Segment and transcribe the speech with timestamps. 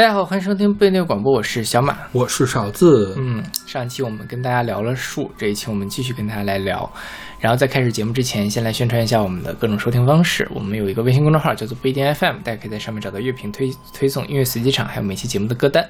[0.00, 3.14] 大家好，欢迎收听贝内广播，我是小马，我是勺子。
[3.18, 6.90] 嗯，上一期我们跟大家聊了树，这一期我们继续跟大家来聊。
[7.38, 10.48] 然后在开始节目之前，先来宣传一下我们的各种收听方式。
[10.54, 15.86] 我们有一个微信公众号叫做不一定 FM，大家可以在上面找到乐评推推送、音乐随机场，还有每期节目的歌单。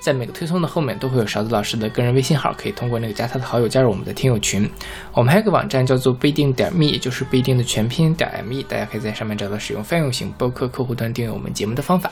[0.00, 4.66] 在每个推送的后面都会有勺子老师的个人微信号，可以通过那个加他的好友加入我们的听友群。
[5.12, 12.10] 我们还有个网站叫做不一定点 me，也就是不一定的全拼点 me，大家可以在上面找到使用泛用型播客客户端订阅我们节目的方法。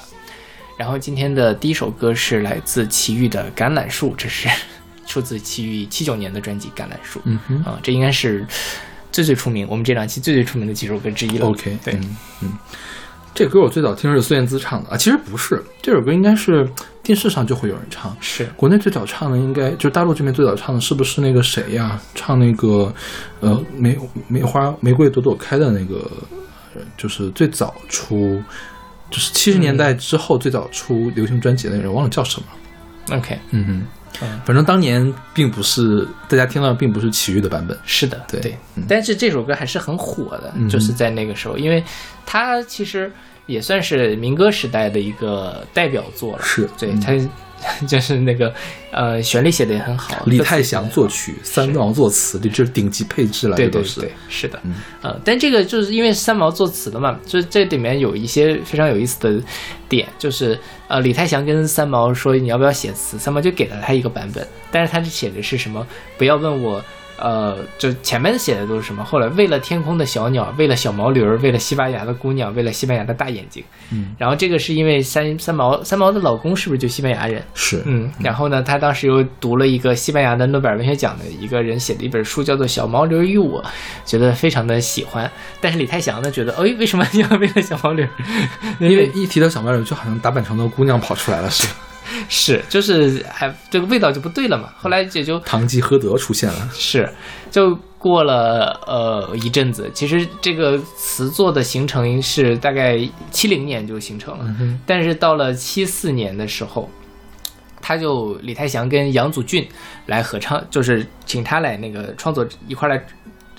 [0.79, 4.49] 然后今天的第一首歌是来自齐豫的《橄榄树》，这是
[5.07, 7.19] 出自齐豫七九年的专辑《橄榄树》。
[7.25, 8.47] 嗯哼，啊，这应该是
[9.11, 11.47] 最最出名，我们这两期最最出名的几首歌之一了。
[11.47, 12.53] OK，对，嗯嗯，
[13.35, 16.65] 这歌我最早听是孙燕姿唱的啊，其实不是，这首歌应该是
[17.03, 18.17] 电视上就会有人唱。
[18.21, 22.01] 是国内最早唱的应该就大陆这边最早唱的，是不是那个谁呀？
[22.15, 22.95] 唱那个
[23.41, 26.09] 呃梅梅花玫瑰朵朵开的那个，
[26.77, 28.41] 呃就是最早出，
[29.11, 33.17] 就是七十年代之后最早出流行专辑的那个人，忘了叫什么。
[33.17, 33.87] OK，嗯哼，
[34.23, 37.77] 嗯，反正当年并不是大家听到的并不是齐豫的版本。
[37.85, 38.85] 是的，对对嗯。
[38.89, 41.83] 但是这首歌还是很火的，嗯就是在那个时候，因为
[42.27, 43.11] 它其实
[43.47, 46.43] 也算是民歌时代的一个代表作了。
[46.43, 47.29] 是嗯对它。
[47.87, 48.53] 就是那个，
[48.91, 50.23] 呃，旋律写的也很好。
[50.27, 53.83] 李泰祥作曲，三毛作词，这是顶级配置了，对对。
[53.83, 59.43] 对，是的，嗯呃，但这个就是因为三毛作词的嘛，就是这里面有一些非常有意思的
[59.89, 65.87] 点，就是呃，李泰祥跟三毛说你要不要写词，三毛就给了他一个版本，但是他是写的是什么？
[66.17, 66.83] 不要问我。
[67.19, 69.05] 呃，就前面写的都是什么？
[69.05, 73.63] 后来为了天空的小鸟，为了小毛驴儿，为了西班牙的姑娘，为了西班牙的大眼睛。
[73.91, 77.43] 嗯，然后这个是因为三三毛三毛的老公是不是就西班牙人？
[77.55, 83.63] 是，嗯，然后呢，他当时又读了一个西班牙的诺贝尔文学奖的一个人写的一本书，叫做《小毛驴与我》，
[84.05, 85.31] 觉得非常的喜欢。
[85.61, 88.07] 但是李泰祥呢，觉得，哎，为什么要为了小毛驴？
[88.79, 91.67] 因为一提到小毛驴，就好像打扮成的姑娘跑出来了，是
[92.29, 94.71] 是，就是还这个味道就不对了嘛。
[94.77, 96.71] 后来也就堂吉诃德出现了。
[96.73, 97.09] 是，
[97.51, 102.99] 就过了呃一阵子，其实这个词作的形成是大概
[103.31, 106.89] 七零年就形成了，嗯，但是到了七四年的时候，
[107.81, 109.67] 他就李泰祥跟杨祖俊
[110.07, 113.05] 来合唱，就是请他来那个创作一块来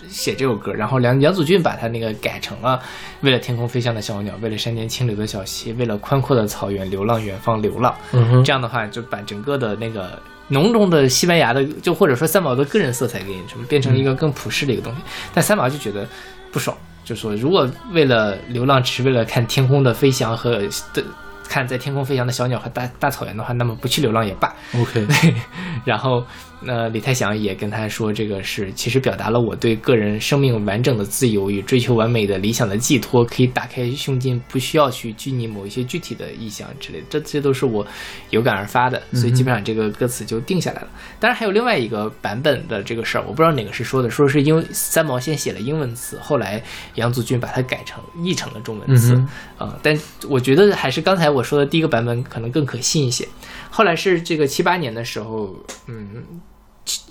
[0.10, 2.82] 写这首歌，然后梁梁祖俊把他那个改成了
[3.22, 7.96] 为了天空飞翔的小鸟，为了山间清流的小溪，为了宽阔的草原流浪远方流浪。
[8.12, 15.02] 嗯哼，这样的话，就把整个的那个浓重的西班牙的，就或者说三毛的个人色彩给什么变成一个更普世的一个东西。
[15.34, 16.08] 但三毛就觉得
[16.52, 20.60] 不爽，就说如果为了流浪，只是为了看天空的飞翔和
[20.94, 21.04] 的
[21.50, 24.56] 看在天空飞翔的小鸟和大大草原的话，那么不去流浪也罢。
[24.76, 25.08] OK，
[25.84, 26.24] 然后，
[26.66, 37.86] 呃，李泰祥也跟他说，这个是其实表达了我对个人生命完整的自由与追求完美的理想的寄托，可以打开胸襟，不需要去拘泥某一些具体的意象之类的，这些都是我
[38.30, 40.88] 有感而发的，所以基本上这个歌词就定下来了。
[41.20, 46.62] 当然还有另外一个版本的这个事儿，我不知道哪个是说的，说是因为三毛先写了英文词，后来
[46.94, 49.16] 杨祖俊把它改成译成了中文词。
[49.16, 49.28] 嗯
[49.58, 49.98] 啊、但
[50.30, 53.28] 我觉得还是刚才我说的第一个版本可能更可信一些。
[53.70, 55.56] 后来是这个七八年的时候，
[55.88, 56.24] 嗯，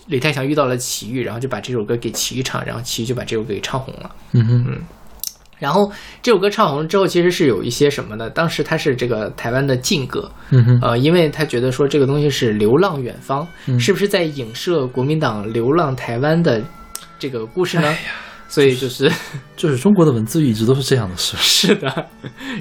[0.06, 4.11] 李泰祥遇到了齐豫，然后就把这首歌给齐豫唱，然后齐豫就把这首歌给唱红了。
[4.33, 4.78] 嗯哼，
[5.59, 5.91] 然后
[6.22, 8.28] 这首歌唱红了之后，其实是有一些什么呢？
[8.31, 13.47] 当时他是这个台湾的禁歌，嗯因为他觉得说这个东西是流浪远方，
[13.78, 16.62] 是不是在影射国民党流浪台湾的
[17.19, 17.97] 这个故事呢？
[18.49, 19.11] 所以就是
[19.57, 21.37] 就是中国的文字狱一直都是这样的是。
[21.69, 22.07] 是的，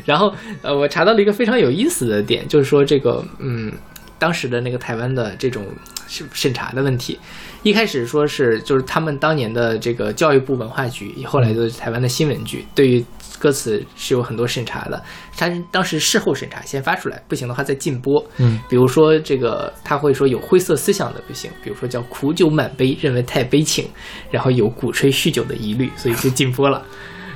[0.06, 0.32] 然后
[0.62, 3.72] 呃，我查到了一个非常有意思的点，就是说这个嗯，
[4.20, 5.66] 当时的那个台湾的这种
[6.08, 7.18] 审审查的问题，
[7.64, 13.04] 一开始说是就是他们当年的这个教育部文化局，后来就是台湾的新闻局，对于
[13.40, 15.04] 歌词是有很多审查的，
[15.36, 18.24] 他当时事后审查，先发出来，不行的话再禁播。
[18.38, 23.88] 嗯，比如说这个他会说有灰色思想的不行，比如说叫苦酒满杯，认为太悲情，
[24.32, 26.84] 然后有鼓吹酗酒的疑虑，所以就禁播了。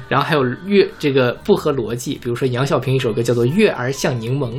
[0.08, 4.52] 然后还有月这个不合逻辑，比如说杨小平一首歌叫做《月儿像柠檬》，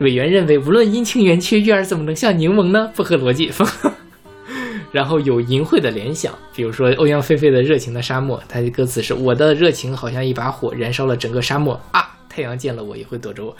[0.00, 2.90] 委员认为无论阴晴圆缺，月儿怎么能像柠檬呢？
[2.96, 3.52] 不合逻辑。
[4.90, 13.56] 然后有淫秽的联想，比如说欧阳菲菲的《热情的沙漠》，它的歌词是“我的热情好像一把火，燃烧了整个沙漠啊，太阳见了我也会躲着我”。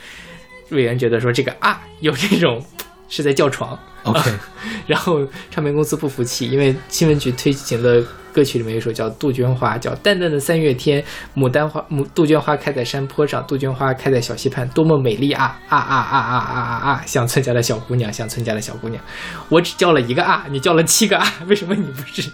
[0.71, 2.63] 委员觉得说这个啊有这种
[3.09, 4.31] 是在叫床，OK，
[4.87, 8.03] 然后唱片公司不服气，因为新闻局推行的
[8.39, 11.03] 歌曲里面有一首叫《杜鹃花》，叫淡淡的三月天，
[11.35, 17.03] 牡丹花，牡杜鹃花开在山坡上，杜鹃花开在小溪畔，多么美丽啊啊啊啊啊啊啊啊！
[17.05, 19.03] 像村家的小姑娘，像村家的小姑娘，
[19.49, 22.31] 我只叫了一个啊，你叫了七个啊，为什么你不是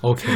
[0.00, 0.26] ？OK，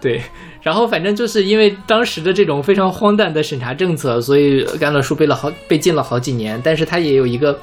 [0.00, 0.20] 对，
[0.62, 6.60] 然后反正就是因为当时的这种非常荒诞的审查政策，所以甘乐树被了好被禁了好几年。
[6.64, 7.56] 但是它也有一个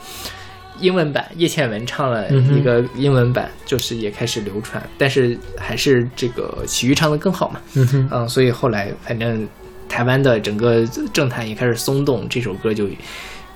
[0.79, 7.59] 英文版，叶倩文唱了一个英文版，就是也开始流传，但是还是这个齐豫唱的更好嘛。
[7.75, 9.47] 嗯哼，嗯，所以后来反正
[9.89, 12.88] 台湾的整个政坛也开始松动，这首歌就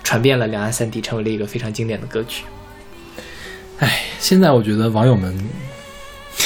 [0.04, 2.44] 传遍了两岸三地，成为了一个非常经典的歌曲。
[3.80, 5.36] 哎，现在我觉得网友们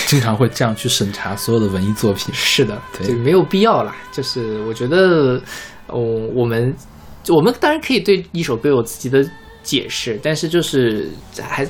[0.08, 2.34] 经常会这样去审查所有的文艺作品。
[2.34, 3.96] 是的，对就没有必要啦。
[4.12, 5.42] 就是我觉得，
[5.88, 6.00] 哦，
[6.34, 6.74] 我们
[7.30, 9.24] 我们当然可以对一首歌有自己的
[9.66, 11.10] 解释，但是就是
[11.42, 11.68] 还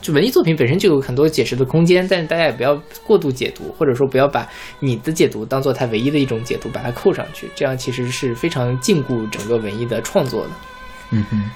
[0.00, 2.74] 就文艺作品本身就有很多解释的空间，但是大家也不要
[3.04, 4.48] 过度解读，或者说不要把
[4.80, 10.50] 你的解读当做它唯一的一种解读，把它扣上去，这样其实是非常禁锢整个文艺的创作的。
[11.10, 11.50] 嗯哼，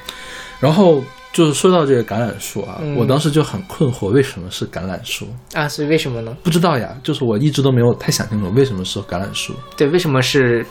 [0.60, 1.02] 然后
[1.32, 5.26] 就是说到这个橄榄树啊，嗯我当时就很困惑，为什么是橄榄树？
[5.54, 6.36] 啊，所以为什么呢？
[6.42, 9.54] 不知道呀，就是我一直都没有太想清楚为什么是橄榄树。
[9.76, 10.64] 对，为什么是？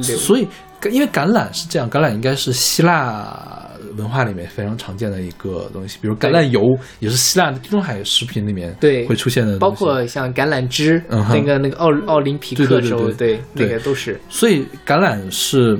[0.00, 0.46] 所以，
[0.92, 6.60] 因为橄榄是这样，橄榄应该是希腊文化里面非常常见的一个东西，比如橄榄油
[6.98, 9.06] 也是希腊的地中海食品里面对。
[9.06, 14.20] 会出现的，包括像橄榄枝，嗯那个那个奥奥林匹克州对那对个都是。
[14.28, 15.78] 所以橄榄是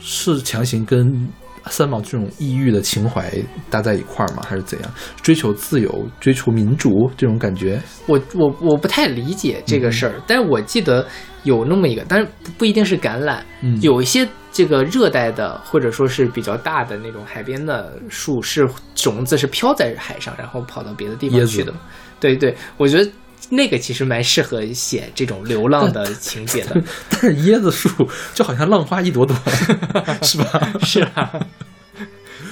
[0.00, 1.28] 是强行跟
[1.70, 3.32] 三毛这种异域的情怀
[3.70, 4.42] 搭在一块儿吗？
[4.46, 4.90] 还是怎样？
[5.22, 7.80] 追求自由、追求民主这种感觉？
[8.06, 11.06] 我我我不太理解这个事儿，但是我记得
[11.44, 21.72] 有那么一个，但是不不一定是橄榄，嗯有一些这个热带的或者说是比较大的那种海边的树，是种子是飘在海上，然后跑到别的地方去的。
[22.20, 23.08] 对对，我觉得
[23.50, 26.82] 那个其实蛮适合写这种流浪的情节的。
[27.08, 27.88] 但是椰子树
[28.34, 29.34] 就好像浪花一朵朵，
[30.22, 30.72] 是吧？
[30.82, 31.32] 是啊，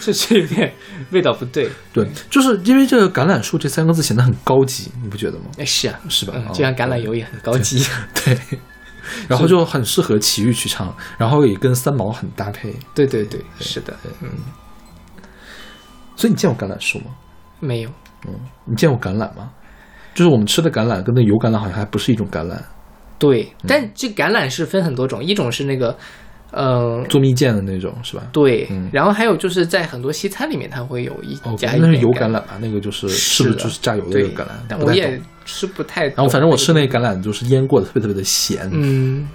[0.01, 0.73] 这是有点
[1.11, 1.71] 味道不对。
[1.93, 5.45] 对，就是因为这个橄榄树这三个字显得很高级，你不觉得吗？
[5.59, 6.35] 哎，是啊，是吧？
[6.49, 7.85] 就像橄榄油也很高级。
[8.25, 8.39] 对，
[9.29, 12.75] 然后就很适合齐豫去唱，然后也跟三毛很搭配。
[12.95, 14.31] 对对对，是的，嗯，
[16.17, 17.07] 所以你见过橄榄树吗？
[17.61, 17.91] 没有。
[18.27, 18.35] 嗯
[18.65, 19.51] 你见过橄榄吗？
[20.17, 22.57] 就是我们吃的橄榄跟那油橄榄好像还不是一种橄榄，
[23.19, 25.97] 对，嗯但这橄榄是分很多种，一种是那个，
[26.51, 28.23] 呃、做蜜饯的那种是吧？
[28.33, 32.59] 对，嗯然后还有就是在很多西餐里面，它会有一哦，加一那是油橄榄吧？
[32.61, 34.51] 那个就是是是不是就是榨油的那个橄榄？
[34.67, 35.21] 但我也。
[35.49, 36.17] 吃不太懂。
[36.17, 38.69] 然后反正我吃那个橄榄就是腌过的，特别特别的咸。
[38.73, 39.29] 嗯，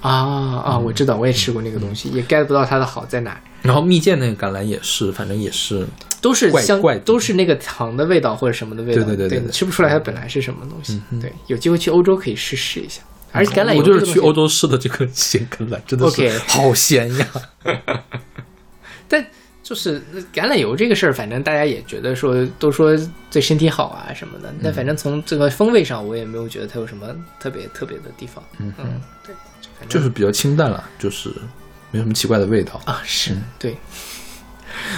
[0.00, 1.94] 啊啊，我知道，我也吃过那个东嗯。
[1.94, 5.86] 西，也 get 不到它的好在哪，然后蜜饯那个橄榄也是，反正也是
[6.20, 11.20] 都是香怪，都是那个糖的味道或者什么的味道，对对对对吃不出来它本来是什么东西嗯。
[11.20, 13.02] 对，有机会去欧洲可以试试一下，
[13.32, 17.26] 而且橄榄油我就是去欧洲试的这个咸橄榄，真的是好咸呀。
[19.08, 19.24] 但
[19.62, 20.00] 就是
[20.32, 22.96] 橄榄油这个事儿，反正大家也觉得说都说
[23.30, 27.06] 对身体好啊什么的，但反正从这个风味上，我也没有觉得它有什么
[27.38, 28.42] 特别特别的地方。
[28.58, 28.72] 嗯。
[28.78, 29.34] 嗯，对，
[29.80, 31.32] 反正就是比较清淡了，就是
[31.90, 32.80] 没什么奇怪的味道。
[32.84, 33.76] 啊，是对，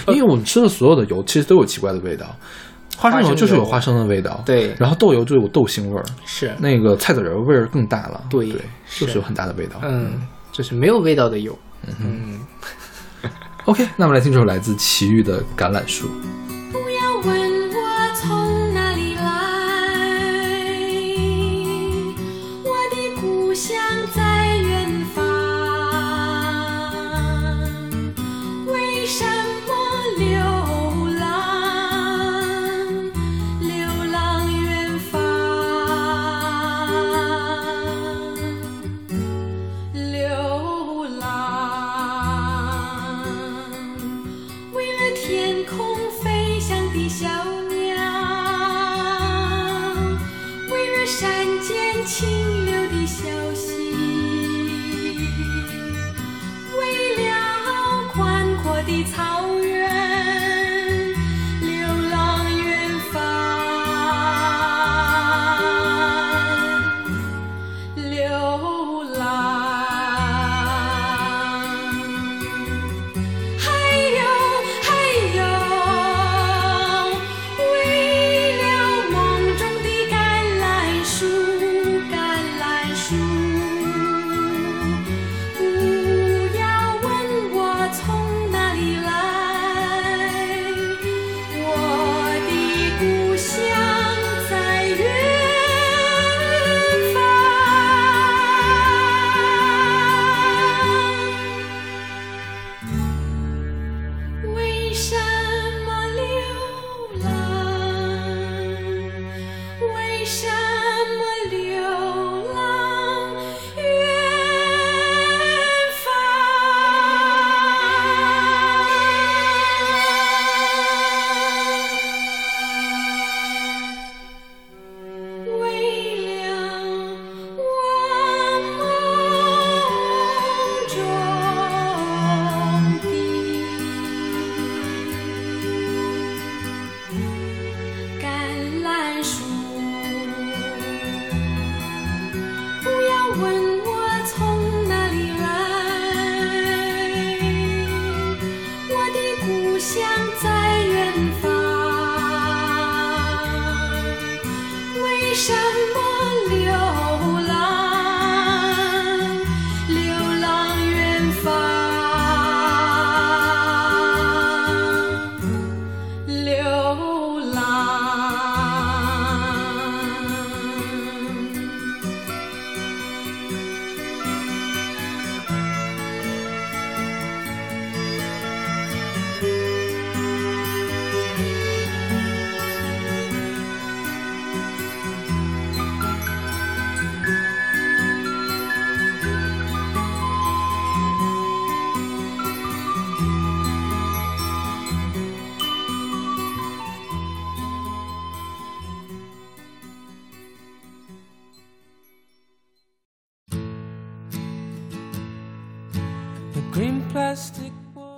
[0.08, 2.36] 因为我们吃的所有的油其实都有奇怪的味道，
[2.98, 8.48] 花生油就是有花生的味道，对然后豆油就有豆腥味儿，是，那个菜籽油味儿更大了，对
[8.98, 9.80] 就是有很大的味道。
[9.82, 10.20] 嗯，
[10.52, 11.58] 就是没有味道的油。
[12.00, 12.40] 嗯，
[13.64, 16.06] OK，那我们来听这首来自齐豫的《橄榄树》。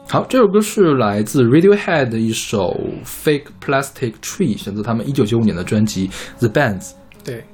[0.09, 6.81] 好，这首歌是来自 Radiohead 的一首《Fake Plastic Tree》，选择他们一九九五年的专辑《The Bands》。
[7.25, 7.45] 对，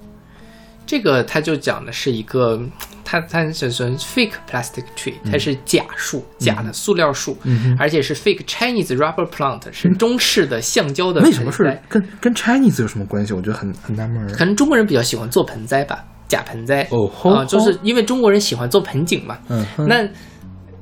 [0.85, 2.61] 这个它就讲的是一个，
[3.05, 11.21] 它它选选 fake plastic tree，它是假树，假的塑料树，嗯而且是 fake Chinese rubber plant，是中式的橡胶的。
[11.23, 13.33] 为什么是跟跟 Chinese 有什么关系？
[13.33, 14.27] 我觉得很很纳闷。
[14.33, 16.87] 可能中国人比较喜欢做盆栽吧，假盆栽。
[16.91, 19.39] 哦吼啊，就是因为中国人喜欢做盆景嘛。
[19.49, 20.09] 嗯那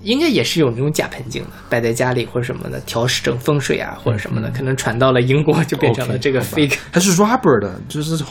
[0.02, 6.76] 应该也是有那种假盆景的，摆在家里或者什么的，调整风水啊或者什么的，可能传到了英国就变成了这个 fake。
[6.92, 8.24] 它是 rubber 的，就是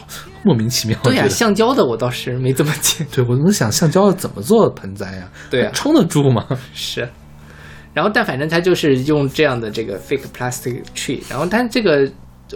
[0.44, 0.98] 莫名其妙。
[1.04, 3.06] 对呀、橡胶的我倒是没怎么见。
[3.12, 5.30] 对我怎么想橡胶怎么做盆栽呀？
[5.50, 6.46] 对啊撑得住吗？
[6.74, 7.08] 是，
[7.94, 12.10] 然后但反正他就是用这样的这个 fake plastic tree，然后但这个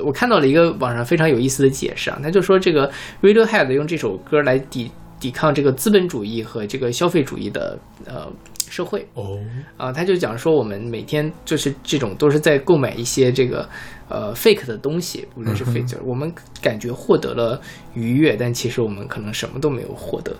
[0.05, 2.89] 我看到了一个网上非常有意思的解释啊，他就说这个
[3.21, 4.89] Radiohead 用这首歌来抵
[5.19, 8.25] 抵抗这个资本主义和这个消费主义的呃
[8.71, 9.05] 社会。
[9.15, 9.37] 哦，
[9.75, 13.67] 啊，他就讲说我们每天就是这种都是在购买一些这个
[14.07, 17.59] 呃 fake 的东西，无论是 fake，、就是我们感觉获得了
[17.93, 20.33] 愉悦，但其实我们可能什么都没有获得。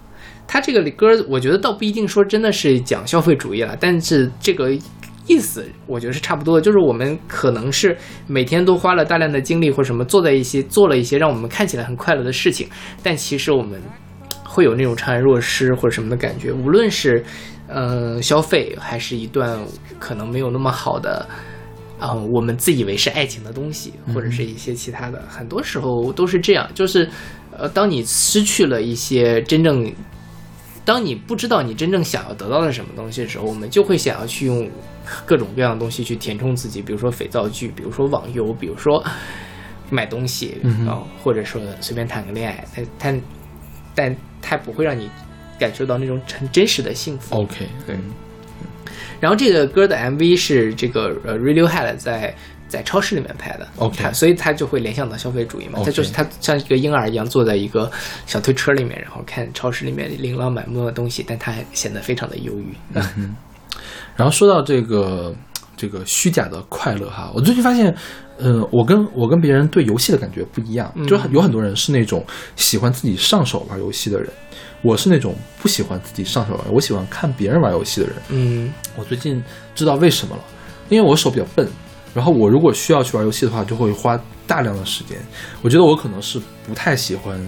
[0.48, 4.72] 他这个歌，我觉得倒不一定说真的是讲消费主义了，但是这个
[5.28, 7.96] 意思我觉得是差不多的，就是我们可能是
[8.28, 12.68] 每天都花了大量的精力或什么，做在一些做了一些让我们看起来很快乐的事情，
[13.04, 13.80] 但其实我们
[14.44, 19.60] 会有那种怅然若失或者什么的感觉，无论是嗯、呃消费，还是一段
[19.98, 21.28] 可能没有那么好的。
[22.00, 26.68] 啊、我们自以为是爱情的东西，或者是一些其他的，很多时候都是这样。
[26.74, 27.08] 就是，
[27.56, 29.94] 呃，当你失去了一些真正
[30.84, 34.68] 当你不知道你真正想要得到的什么东西的时候，我们就会想要去用
[35.28, 39.04] 各种各样的东西去填充自己，比如说肥皂剧，比如说网游，比如说
[39.92, 43.22] 买东西，嗯哼然后或者说随便谈个恋爱，但但
[43.94, 45.08] 但它不会让你
[45.62, 47.36] 感受到那种很真实的幸福。
[47.36, 47.96] OK，对。
[49.20, 52.36] 然后这个歌的 MV 是这个呃 Radiohead 在
[52.68, 53.68] 在超市里面拍的。
[53.78, 55.80] OK 它所以他就会联想到消费主义嘛。
[55.86, 57.92] 他就是他像一个婴儿一样坐在一个
[58.26, 62.76] 小推车里面，然后看超市里面琳琅满目的东西，但他还显得非常的忧郁。
[62.96, 63.36] 嗯
[64.16, 65.34] 然后说到这个
[65.78, 67.96] 这个虚假的快乐哈，我最近发现，
[68.38, 71.08] 呃，我跟我跟别人对游戏的感觉不一样，嗯。
[71.08, 72.24] 就是有很多人是那种
[72.56, 74.30] 喜欢自己上手玩游戏的人，
[74.82, 78.16] 我是那种不喜欢自己上手玩，我喜欢看别人玩游戏的人。
[78.30, 79.44] 嗯我最近
[79.76, 80.44] 知道为什么了，
[80.90, 81.68] 因为我手比较笨，
[82.14, 85.18] 然后我如果需要去玩游戏的话，就会花大量的时间。
[85.62, 87.40] 我觉得我可能是不太喜欢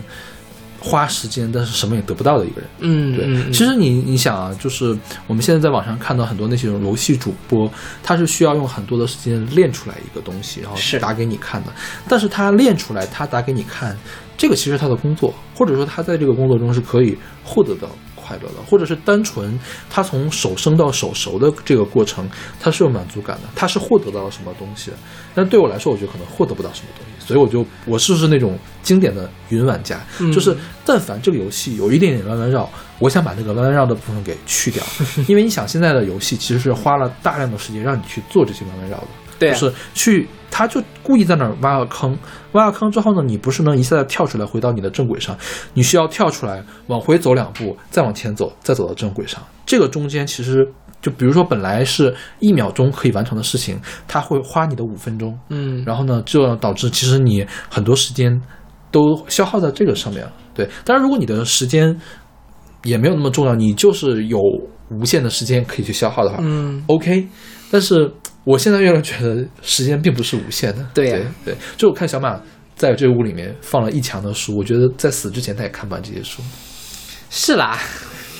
[0.86, 2.70] 花时间，但是什么也得不到的一个人。
[3.16, 4.96] 对，嗯对，其实你你想啊，就是
[5.28, 7.72] 我们现在在网上看到很多那些游戏主播，
[8.04, 11.72] 他是需要用很多的时间练出来一个东西，然后是打给你看的。
[12.10, 13.98] 但是他练出来，他打给你看，
[14.38, 17.88] 这个其实是他的工作，或者说他在这个工作中是可以获得到
[18.24, 24.92] 快乐的，或者是单纯他从手生到手熟的这个过程，他是有满足感的，他是获得到了什么东西。
[25.36, 34.84] 但对我来说，我觉得可能获得不到什么东西，所以我就我是不是那种经典的云玩家，嗯就是但凡这个游戏有一点点弯弯绕，我想把那个弯弯绕的部分给去掉，
[35.28, 39.08] 因为你想现在的游戏其实是花了大量的时间让你去做这些弯弯绕的，
[39.40, 42.16] 对啊就是去他就故意在那儿挖个坑，
[42.52, 45.36] 挖个坑之后呢，你不是能一下子跳出来回到你的正轨上，
[45.74, 49.42] 你需要跳出来往回走两步，再往前走，再走到正轨上。
[49.66, 58.40] 这个中间其实就比如说本来是一秒钟可以完成的事情，他会花你的五分钟，嗯，然后呢，这导致其实你很多时间
[58.92, 60.32] 都消耗在这个上面了。
[60.54, 62.00] 对，当然如果你的时间
[62.84, 64.38] 也没有那么重要，你就是有
[64.92, 67.28] 无限的时间可以去消耗的话，嗯 OK。
[67.72, 70.86] 但是我现在越来越觉得时间并不是无限的。
[70.94, 72.40] 对呀对对，就我看小马
[72.76, 76.42] 在这屋里面放了一墙的书，我觉得在死之前他也看不完这些书。
[77.30, 77.80] 是啦，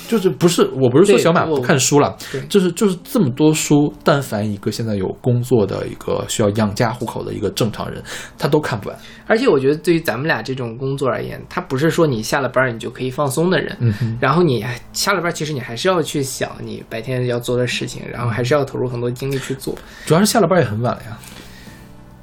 [0.08, 2.16] 就是不是我不是说小马不看书了，
[2.48, 8.02] 就是就是这么多书，但凡一个现在有工作的一个需要养家糊口的一个正常人，
[8.38, 8.98] 他都看不完。
[9.26, 19.74] 而且我觉得对于咱们俩这种工作而言，他不是说你下了班你就可以放松的人，嗯哼，然后你下了班，其实你还是要去想你白天要做的事情，然后还是要投入很多精力去做。
[20.06, 21.18] 主要是下了班也很晚了呀。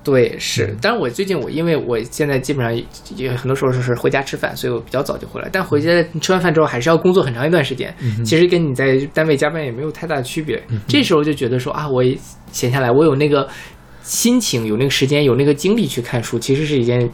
[0.04, 0.76] 对，是。
[0.82, 5.48] 但是我最近我因为我现在基本上也很多时候是回家吃饭，所以我比较早就回来。
[5.52, 10.62] 但回家吃完饭之后还是要工作很长一段时间，其实跟你在单位加班也没有太大的区别。
[10.88, 12.04] 这时候就觉得说啊，我
[12.52, 13.48] 闲下来，我有那个
[14.02, 17.08] 心情、有那个时间、有那个精力去看书，其实是一件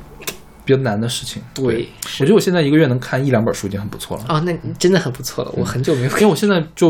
[0.63, 1.41] 比较难的事情。
[1.53, 1.89] 对
[2.21, 5.51] 我觉得我现在一个月能看一两本书已经很不错了，啊，那真的很不错了。
[5.57, 6.87] 我很久没有因为我现在就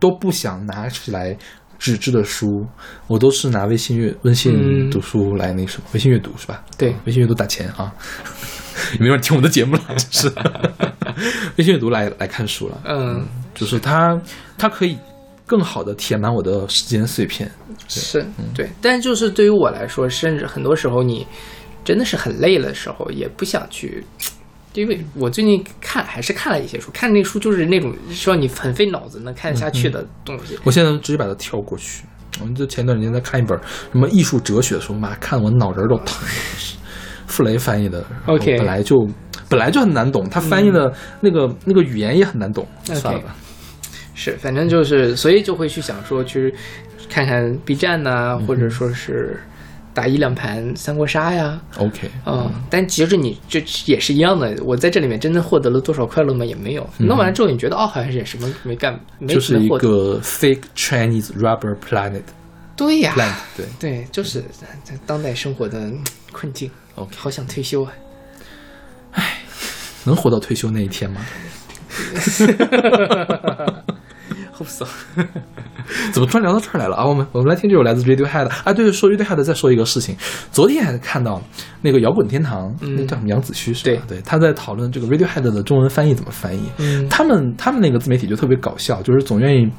[0.00, 1.36] 都不想拿起来
[1.78, 2.66] 纸质的书，
[3.06, 6.62] 我都是拿微信阅微信嗯读书来那什么，微信阅读是吧？
[6.78, 7.92] 对微信阅读打钱啊，
[8.94, 10.32] 也没有人听我们的节目了， 真是
[11.56, 12.80] 微信阅读来来看书了。
[12.84, 14.20] 嗯就是它，
[14.58, 14.98] 它可以
[15.46, 17.50] 更好的填满我的时间碎片。
[17.88, 21.26] 是对，但就是对于我来说，甚至很多时候你
[21.84, 24.04] 真的是很累的时候，也不想去。
[24.80, 30.58] 因为我最近看还是看了一些书，看那书就是那种需要你很费脑子能看得下去的东西。
[30.64, 32.04] 我现在直接把它跳过去。
[32.40, 33.58] 我们就前段时间在看一本
[33.90, 36.22] 什么艺术哲学的书，妈看我脑仁都疼
[37.26, 39.08] 傅雷翻译的 OK 本来就
[39.48, 43.34] 本来就很难懂，他翻译的那个、那个语言也很难懂算了吧。
[44.14, 46.54] 是，反正就是，所以就会去想说去
[47.08, 49.40] 看看 B 站呐、嗯或者说是
[49.96, 51.58] 打一两盘三国杀呀。
[51.78, 56.44] OK，嗯，但其实你这也是一样的，我在这里面真正获得了多少快乐吗？
[56.44, 56.86] 也没有。
[56.98, 59.66] 弄完了之后，你觉得哦，好像什么没干，就是一。
[59.78, 62.20] 个 fake Chinese rubber planet
[62.76, 63.14] 对呀
[63.56, 64.44] 对对，就是
[64.84, 65.98] 在当代生活的嗯
[66.30, 66.70] 困境。
[66.96, 67.90] ，OK，好想退休啊！
[69.12, 69.38] 唉
[70.04, 71.24] 能活到退休那一天吗？
[74.56, 74.86] hope so。
[76.12, 77.06] 怎么突然聊到这儿来了啊？
[77.06, 80.16] 我们我们来听这首来自 Radiohead 的啊，对，说 Radiohead 再说一个事情，
[80.50, 81.40] 昨天还看到
[81.82, 84.02] 那个摇滚天堂，嗯那叫什么杨子胥是吧？
[84.08, 86.62] 对对，他在讨论这个 Radiohead 的中文翻译怎么翻译。
[86.78, 89.70] 嗯他们他们那个自媒体就特别搞笑，就是总愿意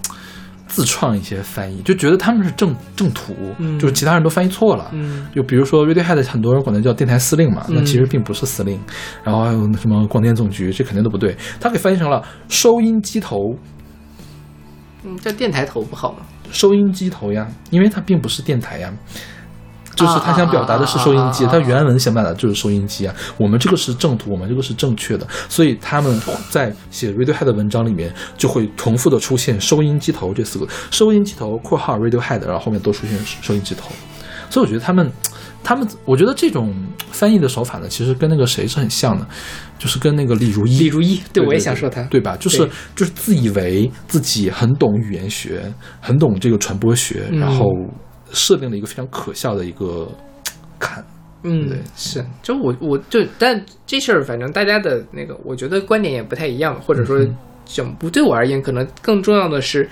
[0.68, 4.90] 自创一些翻译，就觉得他们是正正途，嗯就是其他人都翻译错了。
[4.94, 8.80] 嗯就比如说 Radiohead 很多人管他叫电台司令嘛，那嗯其实并不是司令。
[9.24, 13.38] 然后还有什么广电总局，这肯定都不对，他给翻译成了收音机头。
[15.08, 16.20] 嗯，叫电台头不好吗？
[16.52, 18.94] 收音机头呀，因为它并不是电台呀，
[19.96, 23.16] 就是他想表达的是收音机，啊啊啊啊啊它原文想表达就是收音机啊。
[23.38, 33.90] 我们这个是正途，我们这个是正确的，所以他们在写 Radiohead 的文章里面就会重复的出现“收音机头”这四个，收音机头（括号 Radiohead），然后后面都出现收音机头。
[34.50, 35.12] 所以我觉得他们，
[35.64, 36.74] 他们，我觉得这种
[37.12, 39.28] 翻译的手法呢，其实跟那个谁是很像的，
[39.78, 40.80] 就是跟那个李如一。
[40.80, 42.02] 李如一，对对我也想说他。
[42.04, 42.36] 对吧？
[42.40, 45.62] 就是就是自以为自己很懂语言学，
[46.00, 47.66] 很懂这个传播学，嗯然后
[48.32, 50.10] 设定了一个非常可笑的一个
[50.80, 51.04] 坎。
[51.44, 59.88] 嗯对，是，就我我就，但这事儿反正大家的那个，我觉得观点也不太一样，或者说嗯整部对我而言，可能更重要的是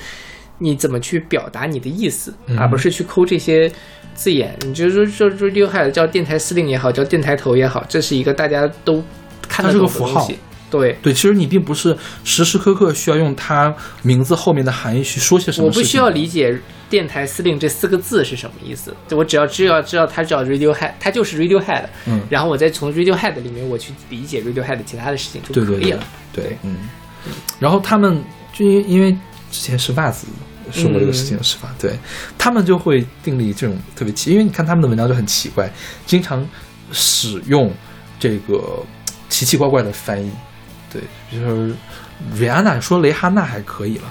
[0.58, 3.72] 你怎么去表达你的意思，嗯而不是去抠这些
[4.16, 4.58] 字眼。
[4.66, 9.02] 你就说说说 Radiohead 叫电台司令也好，叫电台头也好，这是一个大家都
[9.48, 10.40] 看得它是懂个符号的东西。
[10.68, 15.68] 对，对，其实你并不是时时刻刻需要用它名字后面的含义去说些什么。
[15.68, 26.04] 我不需要理解“电台司令”这四个字是什么意思，我只要知道知道它叫 Radiohead，它就是 Radiohead，嗯然后我再从 Radiohead 里面我去理解 Radiohead 其他的事情就对对对可以了。
[26.34, 26.78] 对，嗯。
[27.60, 29.12] 然后他们就因因为
[29.52, 30.28] 之前是袜子
[30.72, 31.74] 说过这个事情是吧？
[31.80, 31.98] 对
[32.38, 35.72] 他们就会定立这种特别奇，因为你看他们的文章就很奇怪，
[36.08, 36.46] 经常
[36.92, 37.72] 使用
[38.20, 38.84] 这个
[39.30, 40.32] 奇奇怪怪的翻译。
[40.92, 41.76] 对，比如说
[42.34, 44.04] 瑞安娜说雷哈娜还可以了，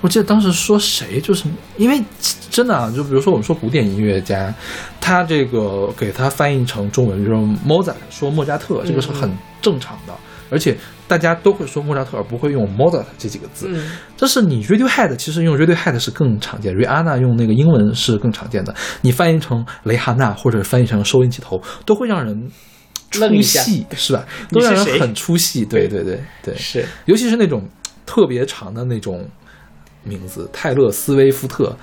[0.00, 1.44] 我记得当时说谁，就是
[1.76, 2.02] 因为
[2.50, 4.52] 真的啊，就比如说我们说古典音乐家，
[5.00, 9.30] 他这个给他翻译成中文，比如说 Mozart 说莫扎特，这个是很
[9.62, 10.14] 正常的，
[10.50, 13.68] 而且大家都会说莫扎特，而不会用 Mozart 这几个字。
[13.70, 18.74] 嗯，这是你 Radiohead，其实用 Radiohead 是更常见，Rihanna 用那个英文是更常见的。
[19.02, 22.50] 你翻译成雷哈娜或者翻译成收音机头，都会让人
[23.18, 24.26] 出戏，是吧？
[24.50, 25.64] 都让人很出戏。
[25.64, 27.62] 对对对对，是，尤其是那种
[28.04, 29.28] 特别长的那种
[30.02, 31.76] 名字，泰勒·斯威夫特，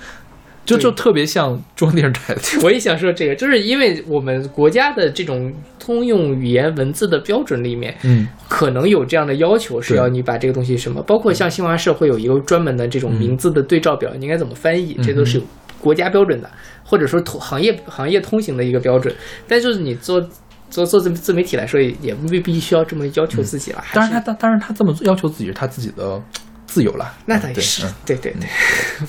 [0.64, 2.40] 就就特别像中央电视台的。
[2.62, 15.44] 我也想说这个，就是因为我们国家的这种通用语言文字的标准里面，嗯，可能有这样的要求，是要你把这个东西什么，包括像新华社会有一个专门的这种名字的对照表，你应该怎么翻译，这都是有
[15.80, 16.48] 国家标准的，
[16.84, 19.12] 或者说通行业行业通行的一个标准。
[19.48, 20.24] 但就是你做
[20.72, 23.84] 做做自自媒体来说，也也未必需要这么要求自己了。
[23.92, 26.20] 当然他当当然他这么要求自己是他自己的
[26.66, 27.14] 自由了。
[27.26, 28.48] 那倒也是嗯，对对对，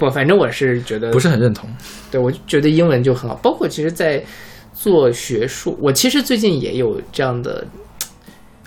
[0.02, 1.70] 我反正我是觉得不是很认同。
[2.12, 3.36] 对，我觉得英文就很好。
[3.38, 4.22] 包括其实，在
[4.74, 7.66] 做学术，我其实最近也有这样的，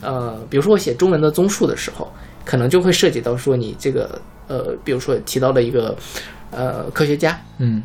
[0.00, 2.10] 呃，比如说我写中文的综述的时候，
[2.44, 5.94] 可能就会涉及到说你这个，呃，比如说提到了一个，
[6.50, 7.82] 呃，科学家，嗯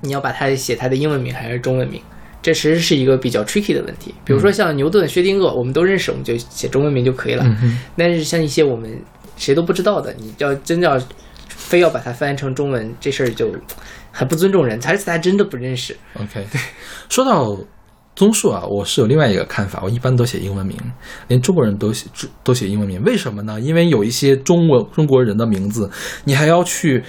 [0.00, 2.00] 你要把他写他的英文名还是中文名，
[2.40, 4.14] 这其实是一个比较 tricky 的问题。
[4.24, 7.44] 比如说像牛顿、薛定谔，我们都认识，我们就写中文名就可以了。
[7.62, 8.90] 嗯但是像一些我们
[9.36, 11.00] 谁都不知道的，你要真要
[11.48, 13.52] 非要把它翻译成中文，这事儿就
[14.12, 15.96] 很不尊重人，而且他真的不认识。
[16.14, 16.44] OK，
[17.08, 17.56] 说到
[18.16, 20.76] 综述啊，我是有另外一个看法，我一般都写英文名，
[21.28, 22.06] 连中国人都写
[22.42, 23.60] 都写英文名，为什么呢？
[23.60, 25.88] 因为有一些中文中国人的名字，
[26.24, 27.02] 你还要去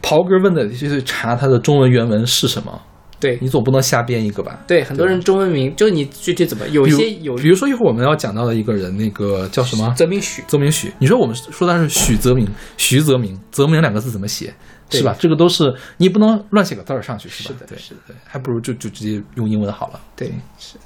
[0.00, 2.80] 刨根问底地去查它的中文原文是什么，
[3.22, 4.58] 对你总不能瞎编一个吧？
[4.66, 9.94] 对，很多人中文名就你具体怎么有一些有比如说一会儿我们要讲到的一个人，那个叫什么？
[9.96, 14.52] 泽明许，泽明许，你说我们说他是许泽明，徐泽明，泽明两个字怎么写？
[14.90, 15.14] 对是吧？
[15.18, 17.60] 这个都是你不能乱写个字儿上去，是吧？
[17.68, 20.00] 对是的是的对，还不如就就直接用英文好了。
[20.16, 20.76] 对，是。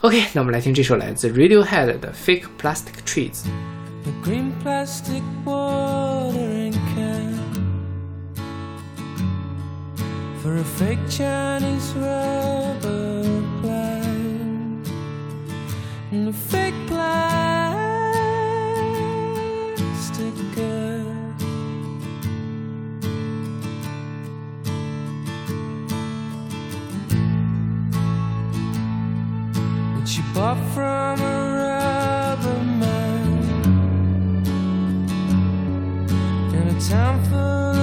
[0.00, 3.44] OK，那我们来听这首来自 Radiohead 的《Fake Plastic Trees》。
[4.04, 6.65] A green plastic watering
[10.46, 14.88] for a fake Chinese rubber plant
[16.12, 17.16] and a fake plastic
[20.54, 21.34] girl.
[29.96, 33.32] That she bought from a rubber man
[36.54, 37.75] in a town full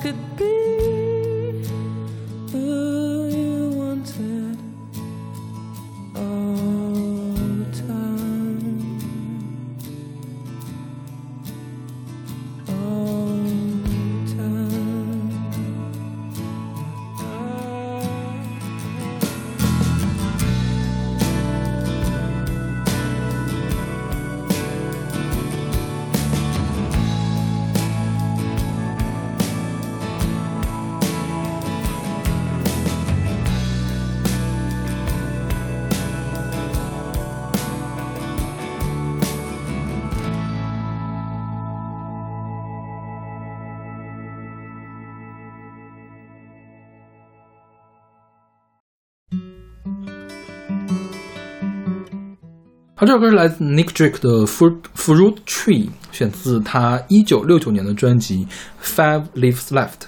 [0.00, 0.61] could be
[53.12, 58.46] 这首歌是来自 Nick Drake 的 Fruit Fruit Tree，选自他一九六九年的专辑
[58.82, 60.06] Five Leaves Left。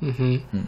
[0.00, 0.64] 嗯哼，嗯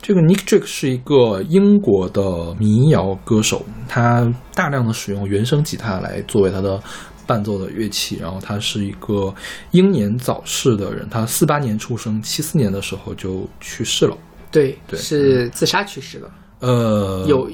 [0.00, 6.80] 这个 Nick Drake 是一个英国的民谣歌手，他大量的使用原声吉他来作为他的
[7.26, 9.34] 伴奏的乐器，然后他是一个
[9.72, 14.16] 英年早逝的人，他四八年出生，七四年的时候就去世了。
[14.52, 17.50] 对，对是自杀去世的，呃，有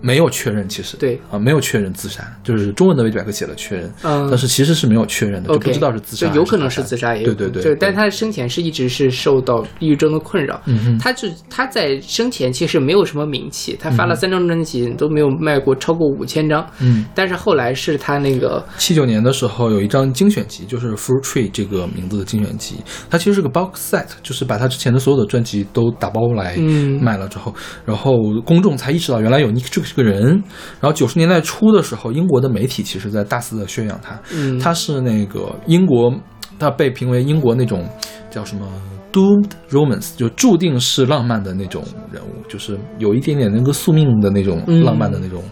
[0.00, 0.68] 没有确认？
[0.68, 0.96] 其实。
[0.96, 1.20] 对。
[1.30, 4.28] 啊，没有确认自杀，就是中文的维基百科写了确认，嗯。
[4.30, 7.96] 但是其实是没有确认的，就不知道是自杀就有可能是自杀，也有对对对，但对。
[7.96, 10.60] 他生前是一直是受到抑郁症的困扰。
[10.66, 16.66] 嗯嗯他就他在生前其实没有什么名气，他发了三张专辑都没有卖过超过五千张。
[16.80, 22.76] 嗯，但是后来是他那个七九年的时候有一张精选集，就是 Fruit Tree 这个名字的精选集，
[23.10, 27.02] 它其实是个 box set，就是把他之前的所有的专辑都打包来嗯。
[27.02, 30.42] 卖了之后，然后公众才意识到原来有 Nick Drake 这个人。
[30.80, 36.14] 然后九十年代初的时候，英国的媒体其实在大肆的宣扬他，嗯他是那个英国，
[36.58, 37.88] 他被评为英国那种
[38.30, 38.66] 叫什么
[39.12, 45.42] doomed romance，就注定是浪漫的那种人物，就是有一点点那个宿命的那种嗯浪漫的那种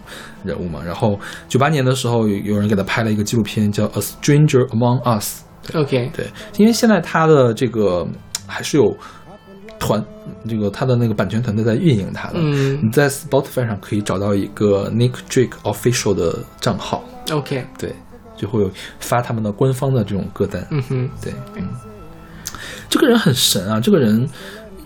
[0.43, 0.81] 人物嘛。
[0.85, 1.19] 然后
[1.49, 5.41] 九八年的时候，有有人给他拍了一个纪录片，叫《A Stranger Among Us》。
[5.81, 8.07] OK 对，因为现在他的这个
[8.45, 8.95] 还是有
[9.79, 10.03] 团，
[10.47, 12.35] 这个他的那个版权团队在运营他的。
[12.37, 17.93] 嗯你在 Spotify 上可以找到一个 Nick Drake Official 的账号，OK 对，
[18.35, 20.65] 就会有发他们的官方的这种歌单。
[20.71, 21.67] 嗯哼对，嗯，
[22.89, 23.79] 这个人很神啊！
[23.79, 24.27] 这个人，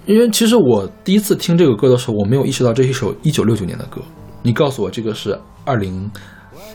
[0.06, 4.02] 因为其实我第一次听这个歌的时候，我没有意识到这是一首一九六九年的歌。
[4.44, 6.10] 你告诉我这个是二零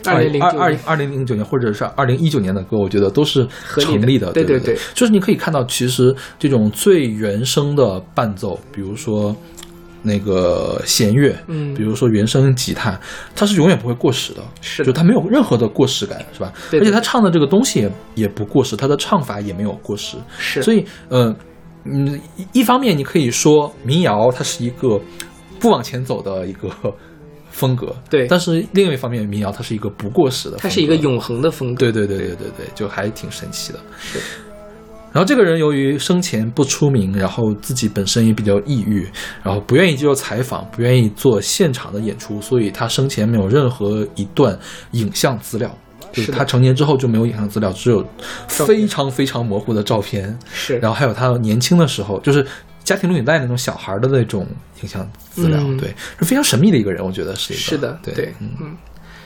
[0.03, 3.47] 2009二二二零零九年或者是二零一九年的歌，我觉得都是
[3.79, 4.31] 成立的。
[4.31, 9.35] 对对对就是你可以看到，其实这种最原声的伴奏，比如说
[10.03, 12.99] 那个弦乐，嗯比如说原声吉他，
[13.35, 16.53] 它是永远不会过时的，是的就它没有任何的过时感，是吧？
[16.69, 21.35] 对对而且他唱的这个东西也也不过时，他的唱法也没有过时，是所以，呃，
[21.83, 24.99] 嗯，一一方面你可以说民谣它是一个
[25.59, 26.69] 不往前走的一个
[27.57, 28.27] 风格，对。
[28.27, 31.79] 但是另一方面，民谣它是一个不过时的，它是一个永恒的风格。
[31.79, 33.79] 对对对对对对，就还挺神奇的。
[33.99, 34.19] 是。
[35.11, 39.09] 然后这个人由于生前不出名，然后自己本身也比较抑郁，
[39.41, 44.55] 然后不愿意接受采访，不愿意做现场的演出，所以他生前没有任何一段
[44.91, 45.75] 影像资料。
[46.13, 48.03] 就是他成年之后就没有影像资料，只有
[48.47, 52.45] 非常非常模糊的照片，是，然后还有他年轻的时候，就是
[52.87, 54.47] 家庭录影带那种小孩的那种
[54.81, 55.77] 影像资料，嗯。
[55.77, 58.49] 对，是非常神秘的一个人，我觉得是一个，是的，对对，嗯。
[58.61, 58.77] 嗯。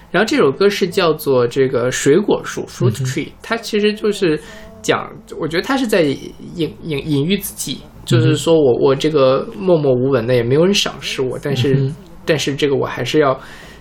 [0.10, 4.42] 然后这首歌是叫做这个水果树 （fruit 嗯 tree），、它其实就是
[4.82, 5.08] 讲，
[5.40, 13.38] 我觉得它是在隐隐隐喻自己，就是说我我这个默默无闻的，也没有人赏识我，但是、嗯但是这个我还是要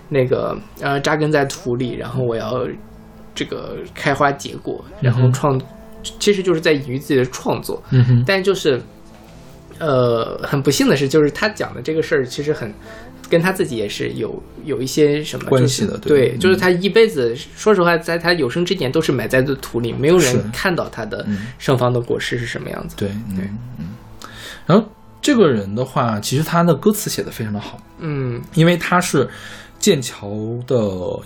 [0.09, 2.67] 那个呃扎根在土里，然后我要
[3.35, 5.61] 这个开花结果，然后创，
[6.01, 7.81] 其实就是在隐喻自己的创作。
[7.91, 8.81] 嗯哼，但就是，
[9.81, 12.71] 呃，很不幸的是，就是他讲的这个事儿，其实很
[13.27, 22.95] 跟他自己也是有有一些什么关系的对，就是他一辈子，说实话，在他有生之年都是埋在土里，没有人看到他的嗯盛放的果实是什么样子。
[22.95, 23.45] 对，对。
[23.45, 23.85] 嗯嗯。
[24.67, 24.87] 然后
[25.21, 29.27] 这个人的话，其实他的歌词写的非常的好，嗯，因为他是
[29.81, 30.29] 剑桥
[30.65, 30.77] 的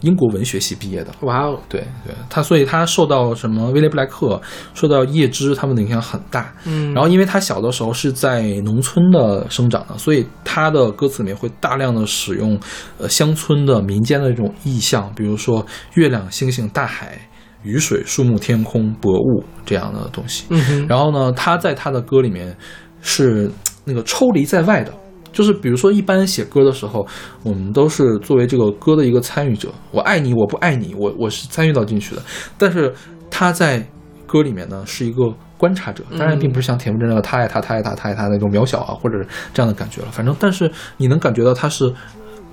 [0.02, 1.14] 英国文学系毕业的。
[1.22, 4.42] 哇哦，对对，他所以他受到什么威廉布莱克、
[4.74, 6.56] 受到叶芝他们的影响很大。
[6.66, 12.60] 嗯，然后因为他小的时候是在农村的生长的，所以他的歌词里面会大量的使用
[12.98, 15.66] 呃乡村的民间的这种意象，比如说
[15.96, 17.20] 月亮、星星、大海、
[17.64, 20.46] 雨水、树木、天空、薄雾这样的东西。
[20.50, 22.56] 嗯，然后呢，他在他的歌里面
[23.02, 23.52] 是
[23.84, 24.94] 那个抽离在外的，
[25.36, 27.06] 就是比如说一般写歌的时候，
[27.44, 32.22] 我们都是作为这个歌的一个参与者，我爱你，我不爱你，我我是参与到进去的。
[32.58, 32.92] 但是
[33.30, 33.86] 他在
[34.26, 40.08] 歌里面呢是一个观察者，当然并不是像田馥甄那个他爱他，他爱他，他爱他那种渺小啊，或者是这样的感觉了。
[40.12, 41.94] 反正，但是你能感觉到他是。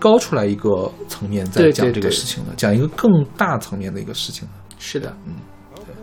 [0.03, 5.17] 高出来一个层面在讲这个对对对事情的，讲一个更大层面的一个事情是的。
[5.29, 5.35] 嗯，
[5.77, 5.95] 对，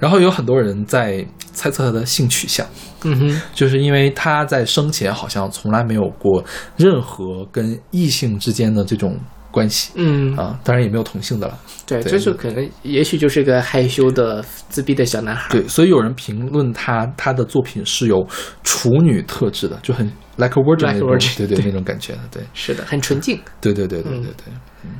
[0.00, 1.24] 然后有很多人在
[1.56, 2.66] 猜测他的性取向，
[3.02, 6.44] 嗯哼，就是因为他在生前好像从来没有过
[6.76, 9.18] 任何跟异性之间的这种
[9.50, 11.58] 关系嗯，啊，当然也没有同性的了。
[11.86, 15.48] 对，对就是可能，也许就是个害羞的、自闭的小男孩。
[15.50, 18.26] 对，所以有人评论他他的作品是有
[18.62, 23.40] 处女特质的，就很 like a virgin like a virgin 对对对那种感觉，对是的，很纯净。
[23.60, 24.52] 对对对对对嗯对。
[24.84, 24.90] 嗯，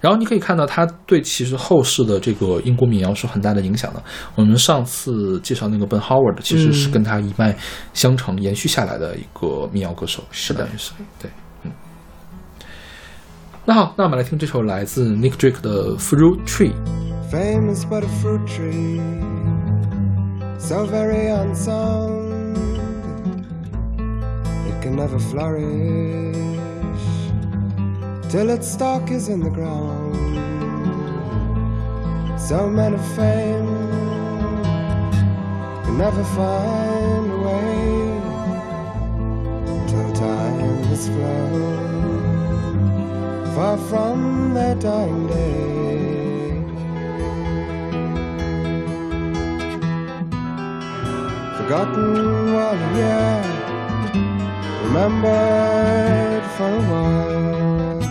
[0.00, 4.02] 然后你可以看到他对其实后世的这个英国民谣是很大的影响的。
[4.34, 7.56] 我们上次介绍那个 Ben Howard，其实是嗯跟他一脉
[7.94, 11.30] 相承延续下来的一个民谣歌手，是的是对。
[11.62, 11.70] 嗯，
[13.64, 16.72] 那好，那我们来听这首来自 Nick Drake 的《Fruit Tree》。
[17.30, 18.98] famous but a fruit tree,
[20.58, 22.17] so very unsound.
[24.80, 26.36] Can never flourish
[28.30, 30.14] till its stalk is in the ground.
[32.38, 33.66] So men of fame
[35.84, 38.20] can never find a way
[39.88, 41.88] till time has flown
[43.54, 45.78] far from their dying day.
[51.58, 53.57] Forgotten while yeah,
[54.88, 58.02] remembered for a while.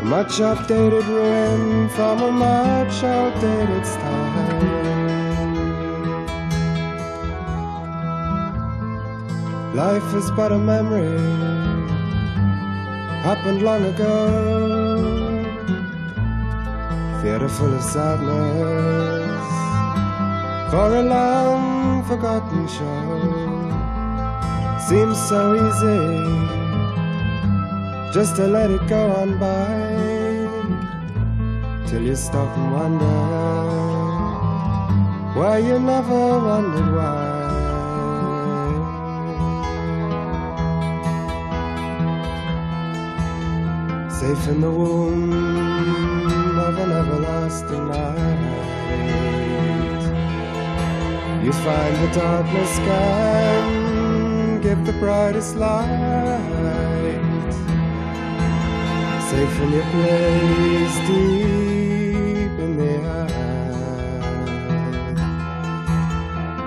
[0.00, 4.62] A much updated ruin from a much outdated style.
[9.74, 11.18] Life is but a memory,
[13.28, 14.16] happened long ago.
[17.22, 19.48] Theatre full of sadness
[20.70, 22.41] for a long forgotten.
[24.92, 26.04] Seems so easy
[28.12, 29.72] just to let it go on by
[31.86, 33.20] till you stop and wonder
[35.38, 37.30] why you never wondered why.
[44.10, 45.32] Safe in the womb
[46.68, 48.42] of an everlasting night.
[51.42, 53.81] You find the darkness can
[54.62, 55.88] give the brightest light.
[59.28, 63.34] Safe in your place deep in the earth.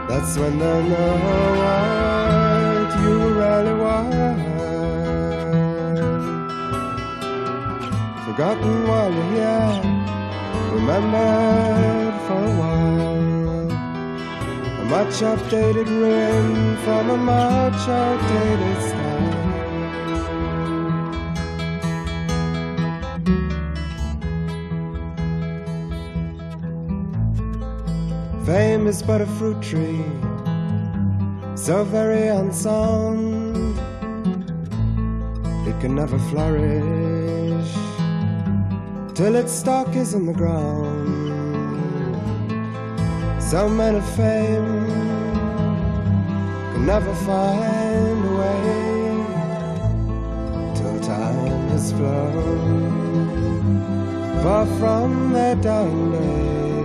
[0.09, 1.13] That's when they'll know
[1.61, 4.41] what you really want.
[8.25, 9.73] Forgotten while you're here,
[10.73, 13.34] remembered for a while.
[14.85, 19.31] A much updated ruin from a much outdated style.
[28.45, 30.05] Fame is but a fruit tree,
[31.55, 33.75] so very unsound.
[35.67, 37.73] It can never flourish
[39.15, 40.94] till its stalk is in the ground.
[43.55, 44.85] Some men of fame
[46.73, 48.67] can never find a way
[50.75, 53.53] till time has flown
[54.43, 56.84] far from their dying day.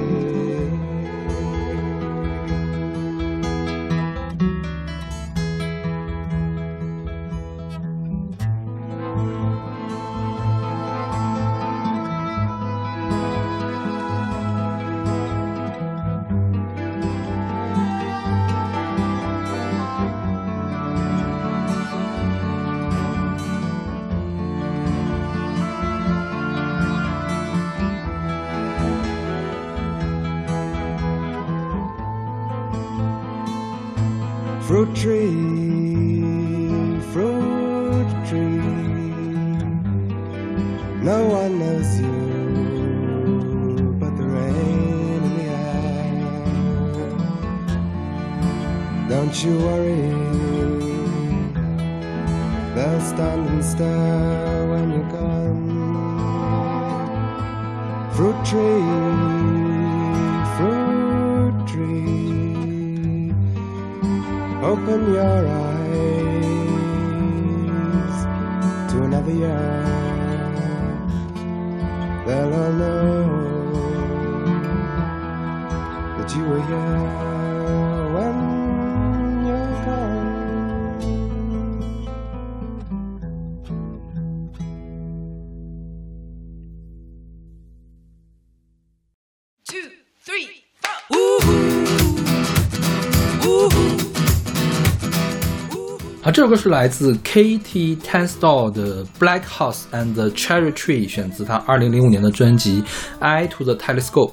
[96.41, 102.82] 这首歌是来自 KT Tenstall 的《Black House and the Cherry Tree》，选自他二零零五年的专辑
[103.22, 104.32] 《Eye to the Telescope》。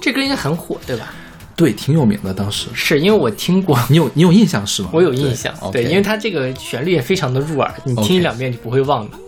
[0.00, 1.12] 这歌应该很火，对吧？
[1.56, 2.68] 对，挺有名的，当时。
[2.72, 4.90] 是因为我听过， 你有你有印象是吗？
[4.92, 9.18] 我有印象，对，因为它这个旋律也非常的入耳，你听一两遍就不会忘的。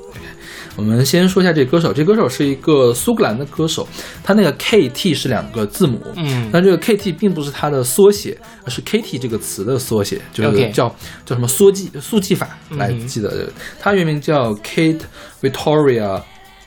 [0.76, 3.86] 我们先说一下这歌手，这歌手是一个苏格兰的歌手，
[4.24, 10.88] 他那个 KT 是两个字母，嗯但这个 KT 并不是他的缩写，而是 KT 这个词的缩写，就是叫
[11.24, 13.52] 叫什么缩记速记法来记得的。
[13.78, 15.00] 他原名叫 Kate
[15.42, 16.22] Victoria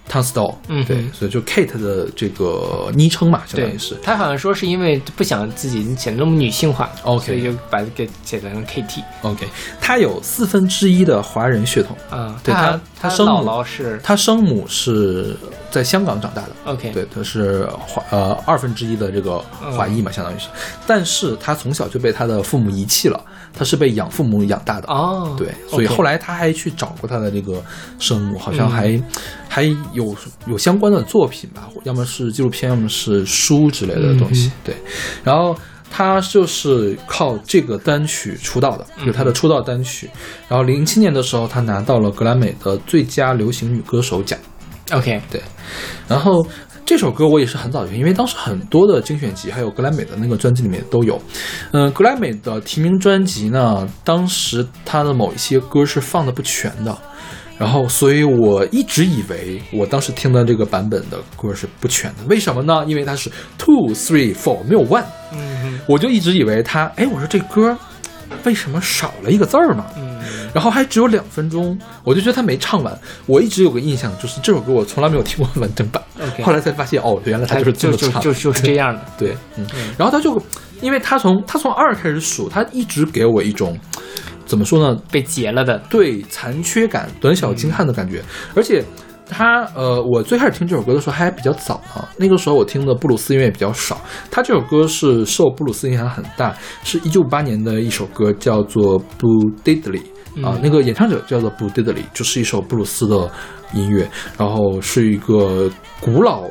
[0.10, 3.96] Tunstall，嗯对，所以就 Kate 的这个昵称嘛，相当于是。
[4.04, 9.48] 他好像说是因为不想自己显得那么女性化 OK 所以就把它给写成 KT OK，
[9.82, 12.40] 他有四分之一的华人血统，啊。
[12.44, 15.36] 对他他生母姥是他生母是
[15.72, 16.52] 在香港长大的。
[16.66, 19.40] OK，对，他是华呃二分之一的这个
[19.76, 20.48] 华裔嘛，相当于是，
[20.86, 23.20] 但是他从小就被他的父母遗弃了，
[23.56, 24.88] 他是被养父母养大的。
[24.88, 27.64] 哦，对，所以后来他还去找过他的这个
[27.98, 29.04] 生母，好像嗯还、
[29.48, 34.48] 还有有相关的作品吧，要么是纪录片，要么是书之类的东西。
[34.48, 34.76] 嗯对，
[35.24, 35.56] 然后
[35.90, 40.10] 他就是靠这个单曲出道的，就是他的出道单曲。
[40.50, 44.38] 然后零七年的时候，他拿到了格莱美的最佳流行女歌手奖。
[44.92, 45.42] OK，对，
[46.08, 46.46] 然后
[46.86, 51.20] 这首歌我也是很早就听，因为当时很多的精选集还有格莱美的那个专辑里面都有。
[51.72, 56.96] 嗯、格莱美的提名专辑呢，当时它的某一些歌是放的不全的。
[57.58, 62.86] 然后，所以我一直以为我当时听的这个版本的歌是不全的，为什么呢？
[62.86, 67.76] 因为它是 two three four 没有 one，嗯我就一直以为它，哎，我说这歌
[68.44, 69.86] 为什么少了一个字儿嘛？
[69.98, 70.20] 嗯
[70.54, 72.98] 然后还只有两分钟，我就觉得他没唱完。
[73.26, 76.02] 我一直有个印象，就是这首歌我从来没有听过完整版
[76.44, 79.02] 后来才发现，哦，原来他就是这就么唱，就就就是这样的。
[79.18, 79.66] 对，嗯。
[79.98, 80.42] 然后他就，
[80.82, 83.78] 因为他从他从二开始数，他一直给我一种
[84.46, 85.00] 怎么说呢？
[85.12, 88.22] 被截了的，对残缺感、短小精悍的感觉，
[88.56, 88.84] 而且。
[89.28, 94.00] 他呃，我最开始听这首歌的时候还比较早啊，那个时候我听的布鲁斯音乐比较少。
[94.30, 99.82] 他这首歌是受布鲁斯影响很大，是一九八年的一首歌，叫做《Blue Diddley》
[100.44, 103.32] 啊，那个演唱者叫做 b u Diddley，就是一首布鲁斯的
[103.74, 105.70] 音乐，然后是一个
[106.00, 106.44] 古老，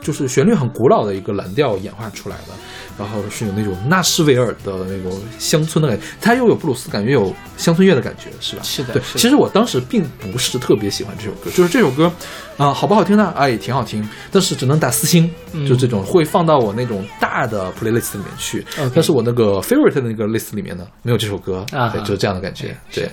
[0.00, 2.54] 就是旋律很古老的一个蓝调演化出来的。
[2.96, 8.62] 然后是有那种纳什维尔的那种乡村的感觉，它又有布鲁斯感觉，又有乡村乐的感觉，是吧？
[8.62, 12.08] 是的是的其实我当时并不是特别喜欢这首歌，就是这首歌，
[12.56, 13.32] 啊、好不好听呢？
[13.36, 18.64] 哎，也挺好听，但是只能打四星，嗯就这种会放到我那种大的 playlist 里面去。
[18.94, 22.76] 但是我那个 favorite 的那个 list 里面呢，没有这首歌，啊对，就是这样的感觉。
[22.92, 23.08] 对，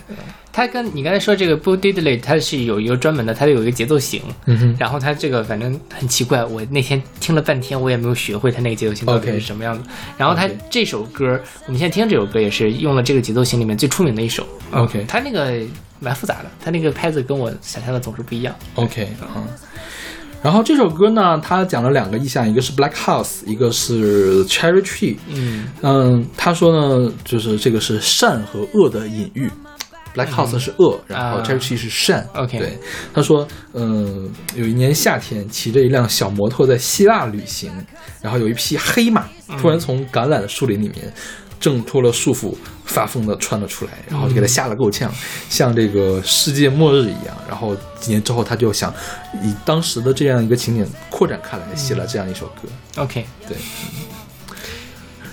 [0.52, 9.82] 他跟你刚才说这个 Bo Diddley，它是有一个专门的，它有一个节奏型，嗯哼，然后它这个反正很奇怪，我那天听了半天，我也没有学会它那个节奏型到底是什么样子。
[10.16, 14.46] 然后它这首歌，我们现在听这首歌也是用了这个节奏型里面最出名的一首。
[14.72, 15.60] OK 它那个
[16.02, 18.54] 蛮复杂的，他那个拍子跟我想象的总是不一样。
[18.74, 19.46] OK，嗯。
[20.42, 25.16] 然后这首歌呢，他讲了两个意象，一个是 Black House，一个是 Cherry Tree。
[25.28, 29.48] 嗯嗯，他说呢，就是这个是善和恶的隐喻。
[30.14, 32.28] Black House 是恶，然后啊 Cherry Tree 是善。
[32.34, 32.76] OK 对，
[33.14, 37.70] 他说，嗯，有一年夏天，骑着一辆小摩托在希腊旅行，
[38.20, 39.26] 然后有一匹黑马
[39.58, 41.10] 突然从橄榄树林里面
[41.62, 42.52] 挣脱了束缚，
[42.84, 45.10] 发疯的窜了出来，然后就给他吓得够呛，
[45.48, 47.34] 像这个世界末日一样。
[47.48, 48.92] 然后几年之后，他就想
[49.42, 52.68] 以当时的这样一个情景扩展开来，写了这样一首歌。
[52.96, 53.56] ，OK，对，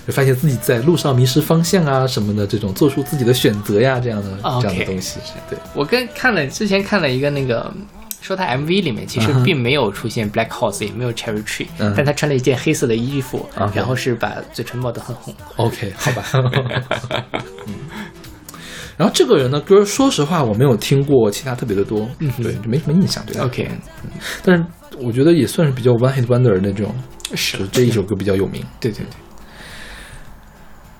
[0.06, 5.18] 就发现自己在路上迷失方向啊什么的，这种做出自己的选择呀，这样的、啊这样的东西。
[5.50, 7.72] 对，我跟看了之前看了一个那个。
[8.20, 15.34] 说他 MV 里面其实并没有出现 Black House，也没有 Cherry Tree，、嗯但他穿了一件黑色的衣服然后是把嘴唇抹得很红。
[15.56, 16.24] OK，好吧。
[17.66, 17.74] 嗯，
[18.96, 23.44] 然后这个人的歌，说实话我没有听过其他特别的多，嗯对，就没什么印象对他。
[23.44, 23.68] OK，
[24.44, 24.64] 但是
[24.98, 26.94] 我觉得也算是比较 one hit wonder 的那种，
[27.34, 28.62] 是就是这一首歌比较有名。
[28.78, 29.06] 对对对。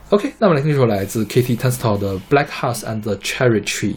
[0.09, 3.95] OK，那我们来听一首来自 KT Tunstall 的《Black House and the Cherry Tree》。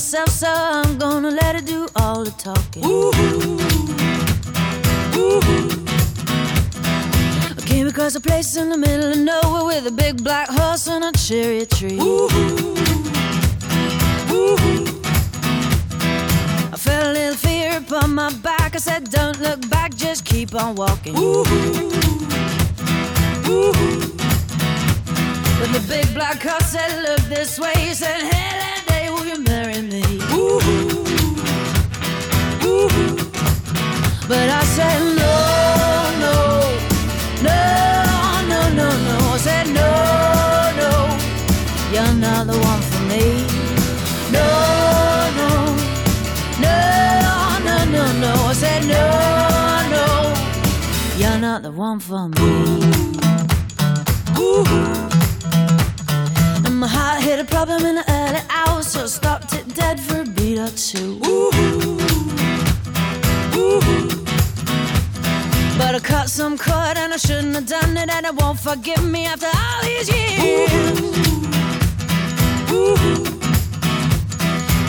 [0.00, 2.82] Myself, so I'm gonna let it do all the talking.
[7.58, 10.88] I came across a place in the middle of nowhere with a big black horse
[10.88, 11.98] and a cherry tree.
[16.72, 18.74] I felt a little fear upon my back.
[18.74, 21.12] I said, Don't look back, just keep on walking.
[21.12, 21.44] But
[25.76, 27.74] the big black horse said, Look this way.
[27.76, 28.69] He said, Hey,
[34.30, 35.36] But I said, No,
[36.22, 36.34] no,
[37.42, 37.58] no,
[38.50, 39.16] no, no, no.
[39.34, 39.90] I said, No,
[40.80, 40.90] no,
[41.92, 43.24] you're not the one for me.
[44.30, 44.46] No,
[45.40, 45.48] no,
[46.64, 46.76] no,
[47.66, 48.32] no, no, no.
[48.46, 49.04] I said, No,
[49.94, 50.06] no,
[51.18, 52.50] you're not the one for me.
[56.66, 59.98] And my heart hit a problem in the early hours, so I stopped it dead
[59.98, 62.09] for a beat or two.
[65.92, 69.04] But I cut some cord and I shouldn't have done it, and it won't forgive
[69.04, 70.70] me after all these years.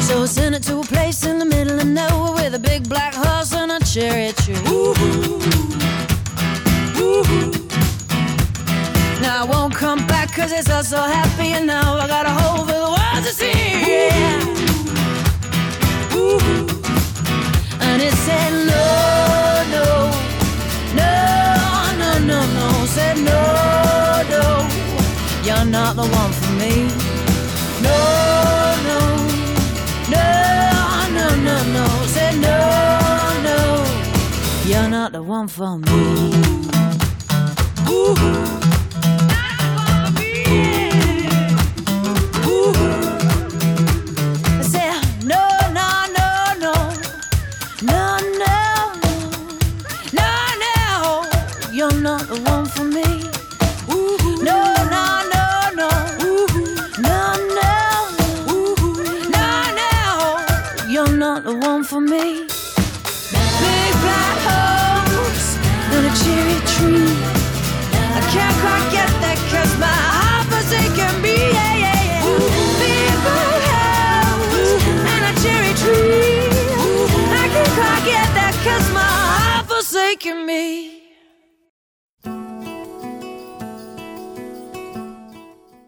[0.07, 3.15] So send it to a place in the middle of nowhere with a big black
[3.15, 4.53] horse and a cherry tree.
[9.23, 12.29] Now I won't come back cause it's all so happy and now I got a
[12.29, 13.49] hole for the world to see.
[13.89, 14.39] Yeah.
[17.87, 19.30] And it said no,
[23.17, 24.67] No, no,
[25.43, 26.87] you're not the one for me.
[27.81, 27.97] No,
[28.87, 28.99] no,
[30.15, 30.25] no,
[31.17, 31.85] no, no, no.
[32.07, 32.57] Said no,
[33.47, 33.59] no,
[34.65, 36.31] you're not the one for me.
[38.23, 38.60] I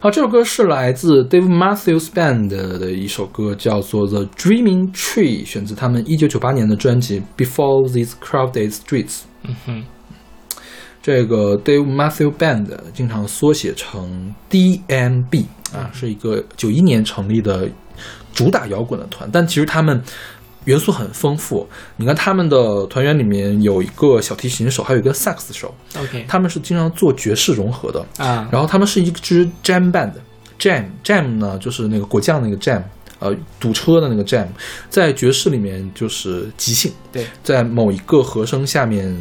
[0.04, 9.06] 好，这首歌是来自 Dave Matthews Band 的一首歌，叫做《The Dreaming Tree》，选自他们一九九八年的专辑《Before These Crowded Streets》。
[9.44, 9.84] 嗯哼，
[11.02, 17.66] 这个 Dave Matthews Band 经常缩写成 DMB 啊，是一个九一年成立的
[18.34, 20.02] 主打摇滚的团，但其实他们
[20.64, 21.66] 元素很丰富。
[21.96, 28.04] 你看他们的团员里面有一个小提琴手，还有一个萨克斯手，OK 他们是经常做爵士融合的。
[28.18, 32.82] 啊，然后他们是一支 jam band，jam jam 呢就是那个果酱那个 jam，
[33.18, 34.46] 呃，堵车的那个 jam，
[34.88, 39.16] 在爵士里面就是即兴，对，在某一个和声下面。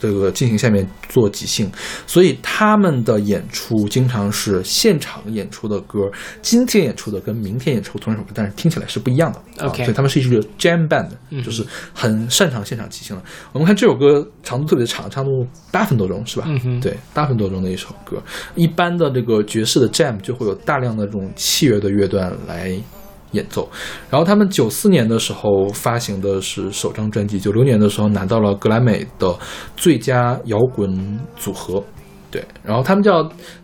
[0.00, 1.70] 这个进行下面做即兴，
[2.06, 6.10] 所以他们的演出经常是现场演出的歌，
[6.42, 9.38] 今天演出的跟明天演出同一首歌，但是听起来是不一样的。
[9.64, 11.08] 啊 OK 所以他们是一支 jam band，
[11.42, 13.22] 就是很擅长现场即兴的。
[13.52, 16.44] 我们看这首歌长度特别长，长度八分多钟是吧？
[16.48, 18.22] 嗯哼对，八分多钟的一首歌。
[18.54, 22.78] 一般的这个爵士的 jam 就会有大量的这种器乐的乐段来
[23.36, 23.68] 演奏。
[24.10, 29.38] 然后他们九四年的时候发行的是首张专辑，九六年的时候拿到了格莱美的
[29.76, 31.84] 最佳摇滚组合。
[32.28, 33.22] 对，然后他们叫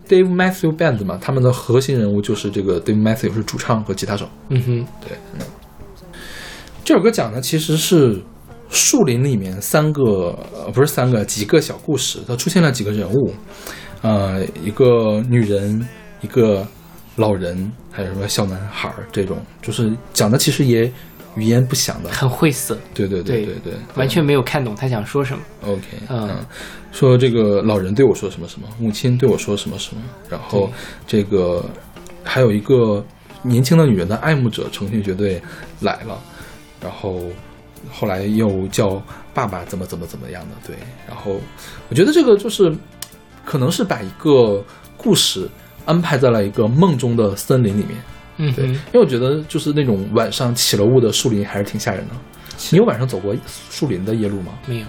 [0.09, 4.29] Dave Matthew Band 嘛，他们的核心人物就是这个 Dave Matthew 是主唱和吉他手。
[4.51, 5.41] 嗯哼，对，嗯，
[6.85, 8.23] 这首歌讲的其实是
[8.70, 13.35] 树林里面三个呃不是三个几个小故事，它出现了几个人物，
[14.01, 15.87] 呃，一个女人，
[16.20, 16.66] 一个
[17.16, 20.90] 老人，还有什么小男孩儿这种，就是讲的其实也
[21.36, 25.45] 语言不详的，很晦涩，对对对对对对，完全没有看懂他想说什么。
[25.66, 26.47] OK，嗯嗯，
[26.90, 30.70] 说这个老人对我说什么什么，母亲对我说什么什么，然后
[31.07, 31.64] 这个
[32.24, 33.05] 还有一个
[33.43, 35.40] 年轻的女人的爱慕者诚信乐队
[35.80, 36.18] 来了，
[36.80, 37.22] 然后
[37.90, 39.03] 后来又叫
[39.34, 40.76] 爸爸怎么怎么怎么样的，对，
[41.07, 41.40] 然后
[41.88, 42.74] 我觉得这个就是
[43.45, 44.62] 可能是把一个
[44.97, 45.49] 故事
[45.85, 47.97] 安排在了一个梦中的森林里面，
[48.37, 52.14] 对，嗯对因，为我觉得就是那种晚上起了雾的树林还是挺吓人的。
[52.70, 53.35] 你有晚上走过
[53.70, 54.53] 树林的夜路吗？
[54.66, 54.87] 没有，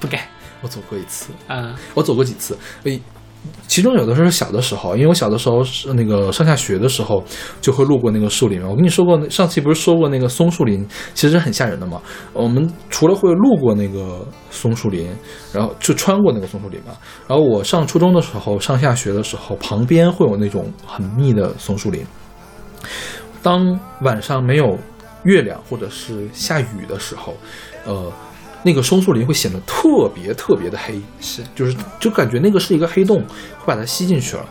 [0.00, 0.22] 不敢。
[0.60, 1.78] 我走过一次，啊。
[1.94, 3.00] 我走过几次，诶，
[3.66, 7.22] 其中有的时候是小的时候，因为我小的时候是那个上下学的时候
[7.60, 8.62] 就会路过那个树林。
[8.62, 12.00] 我跟你说过，上期不是说过那个松树林其实很吓人的嘛。
[12.32, 15.08] 我们除了会路过那个松树林，
[15.52, 16.92] 然后就穿过那个松树林嘛。
[17.26, 22.02] 然后我上初中的时候，上下学的时候，旁边会有那种很密的松树林。
[23.42, 24.78] 当晚上没有
[25.24, 27.34] 月亮或者是下雨的时候，
[27.84, 28.10] 呃，
[28.62, 33.22] 那个松树林会显得特别特别的黑，是就是就感觉那个是一个黑洞，
[33.58, 34.44] 会把它吸进去了。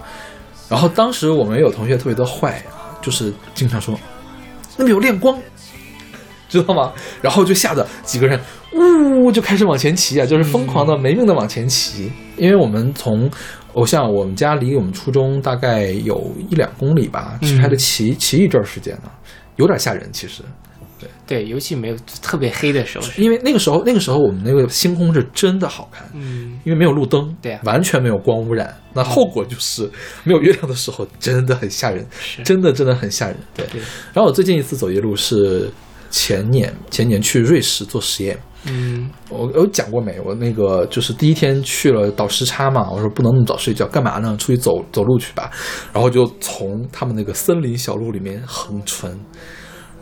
[0.70, 3.98] 然后当时我们有同学特别的坏啊，就是经常说
[4.78, 5.38] 那边有亮光，
[6.50, 6.94] 知道吗？
[7.22, 8.40] 然后就吓得几个人
[8.74, 12.12] 呜就开始往前骑啊，就是疯狂的没命的往前骑。
[12.38, 13.30] 因为我们从
[13.74, 19.10] 偶像我们家离我们初中大概有一两公里吧，其实还得骑骑一阵儿时间呢，
[19.56, 20.44] 有点吓人其实。
[21.00, 28.76] 对对，尤其没有特别黑的时候，因为那个时候，那个时候我们那个星空是真的好看，嗯，因为没有路灯，对啊完全没有光污染。
[28.94, 29.90] 那后果就是
[30.24, 33.38] 没有月亮的时候，真的很吓人，是真的真的很吓人。
[33.56, 33.66] 对。
[33.68, 33.80] 对，
[34.14, 35.70] 然后我最近一次走夜路是
[36.10, 38.38] 前年前年去瑞士做实验。
[38.70, 40.20] 嗯我有讲过没？
[40.26, 44.36] 我那个就是第一天去了倒时差嘛，我说不能那么早睡觉，干嘛呢？
[44.38, 45.50] 出去走走路去吧。
[45.94, 49.16] 然后就从他们那个森林小路里面横穿。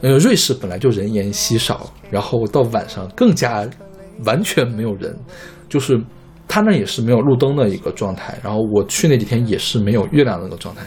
[0.05, 3.67] 呃，瑞士本来就人烟稀少，然后到晚上更加
[4.23, 5.17] 完全没有人，
[5.67, 5.99] 就是
[6.47, 8.37] 他那也是没有路灯的一个状态。
[8.43, 10.83] 然后我去那几天也是没有月亮的那个状态，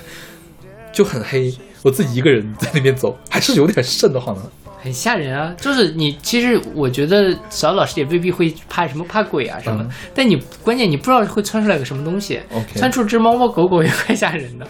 [0.93, 1.53] 就很黑。
[1.83, 4.43] 我自己一个人在那边走，还是有点瘆得慌的。
[4.81, 5.53] 很吓人啊！
[5.61, 14.67] 就是你，其实我觉得小老师也未必会怕什么怕鬼啊什么，嗯但你关键你不知道会窜出来个什么东西 OK 窜出只猫猫狗狗也 怪吓人的。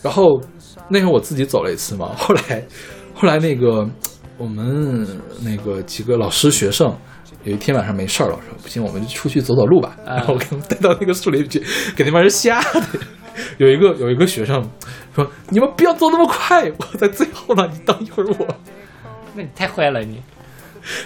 [0.00, 0.40] 然后
[0.88, 2.64] 那时候我自己走了一次嘛，后来
[3.18, 3.84] 后来那个
[4.36, 5.04] 我们
[5.42, 6.96] 那个几个老师学生。
[7.44, 9.96] 有一天晚上没事儿了，我说不行，我们就出去走走路吧。
[10.04, 11.62] 啊然后 我给他们带到那个树林里去，
[11.96, 12.82] 给那帮人吓的。
[13.56, 14.68] 有一个有一个学生
[15.14, 18.46] 说：“你们不要走那么快，我在最后呢，你等一会儿我。
[19.34, 20.20] 那你太坏了你。”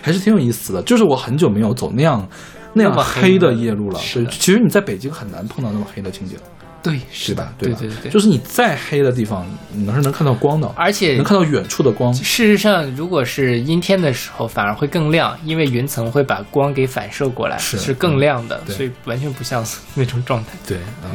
[0.02, 2.26] 还是挺有意思的，就是我很久没有走那样
[2.72, 3.98] 那么黑黑的的夜路了。
[4.00, 6.38] 是其实你在北京很难碰到那么黑的情景，
[6.83, 7.45] 对，是吧？
[7.45, 7.53] 吧？
[7.59, 12.12] 对对对，就是你再黑的地方，你能是能看到光的，而且能看到远处的光。
[12.12, 19.64] 事实上，如果是阴天的时候，反而会更亮，因为云层会把光给反射过来，是更亮的，对所以完全不像
[19.95, 20.51] 那种状态。
[20.66, 21.11] 对，嗯，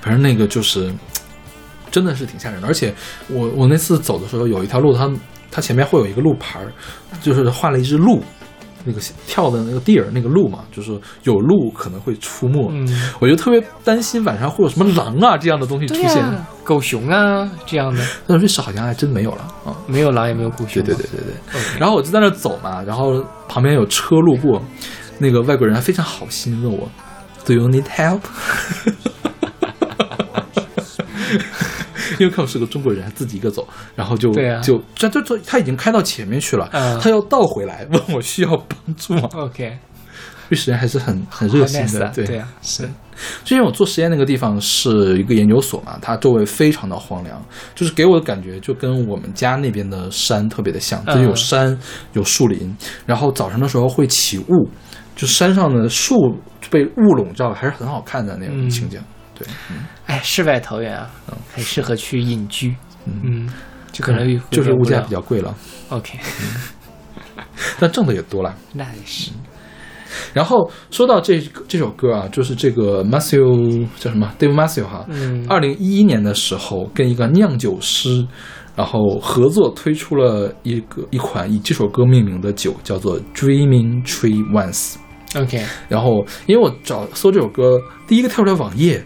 [0.00, 0.90] 反正那个就是
[1.90, 2.66] 真的是挺吓人的。
[2.66, 2.94] 而且
[3.28, 5.10] 我我那次走的时候，有一条路，它
[5.50, 6.72] 它前面会有一个路牌儿，
[7.20, 8.24] 就是画了一只鹿，
[8.84, 12.68] 那个跳的那个地儿那个路嘛，就是有鹿可能会出没。
[12.72, 12.86] 嗯，
[13.20, 16.22] 我就特别担心晚上会有什么狼啊这样的东西出现。
[16.64, 19.74] 狗熊啊这样的， 但瑞士好像还真没有了啊。
[19.86, 20.82] 没有狼也没有狗熊。
[20.82, 21.60] 对对对对对。
[21.78, 24.62] 然后我就在那走嘛，然后旁边有车路过，
[25.18, 26.88] 那个外国人还非常好心问我
[27.44, 28.20] ，Do you need help？
[32.18, 34.32] 因为看我是个中国人，自己一个走，然后就
[34.62, 39.78] 就这这这他已经开到前面去了，嗯他要倒回来问我需要帮助吗？OK，
[40.48, 42.88] 瑞士人还是很很热心的，啊对对啊是。
[43.44, 47.40] 就因为我做实验那个地方是一个研究所嘛，它周围非常的荒凉，
[47.74, 51.78] 就是给我的感觉就跟我们家那边的山特别的像，就是有嗯山
[52.14, 52.74] 有树林，
[53.06, 54.68] 然后早上的时候会起雾，
[55.14, 56.34] 就山上的树
[56.68, 58.98] 被雾笼罩，还是很好看的那种嗯情景。
[60.06, 61.10] 哎，世外桃源啊，
[61.54, 62.74] 很适合去隐居。
[63.04, 63.48] 嗯，
[63.90, 65.54] 就可能就是物价比较较贵了
[65.88, 66.18] ，OK，
[67.80, 68.54] 但挣的也多了。
[68.72, 69.30] 那也是。
[70.34, 75.46] 然后说到这这首歌啊，就是这个 Matthew 叫什么？Dave Matthew 哈，嗯。
[75.48, 78.26] 二零一一年的时候跟一个酿酒师，
[78.76, 84.96] 然后合作推出了一个一款以这首歌命名的酒，叫做 Dreaming Tree Once。
[85.34, 89.02] OK，然后因为我找搜这首歌，第一个跳出来网页，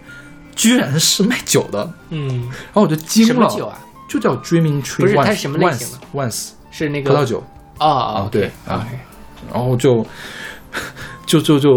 [0.57, 3.79] 居然是卖酒的，嗯，然后我就惊了，什么酒啊？
[4.09, 5.03] 就叫 Dreaming Tree。
[5.03, 7.45] 不是它是什么类型的 Once 是那个葡萄酒。
[7.79, 8.89] 哦啊对啊
[9.53, 10.05] 然后就
[11.27, 11.73] 就就 就，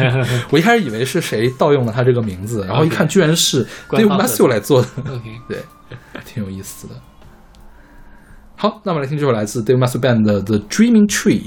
[0.50, 5.58] 我一开始以为是谁盗用了他这个名字，然后一看居然是官 Dave Matthew 来做的，OK， 对，
[6.24, 6.94] 挺有意思的。
[8.56, 11.42] 好，那我们来听这首来自 Dave Matthew Band 的《The Dreaming Tree》。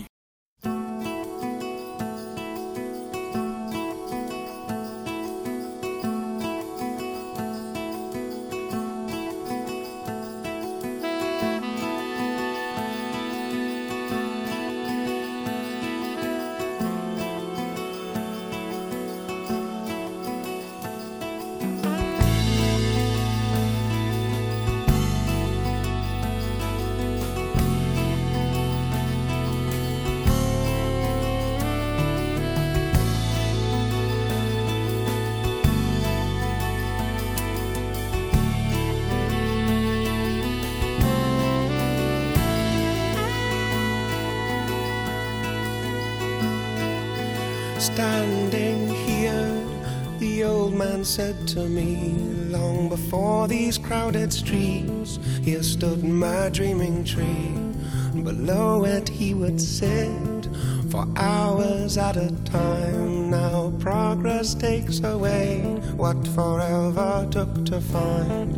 [61.98, 63.30] At a time.
[63.30, 65.60] Now progress takes away
[65.96, 68.56] what forever took to find.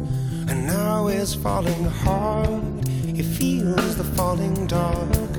[0.49, 5.29] And now is falling hard, he feels the falling dark.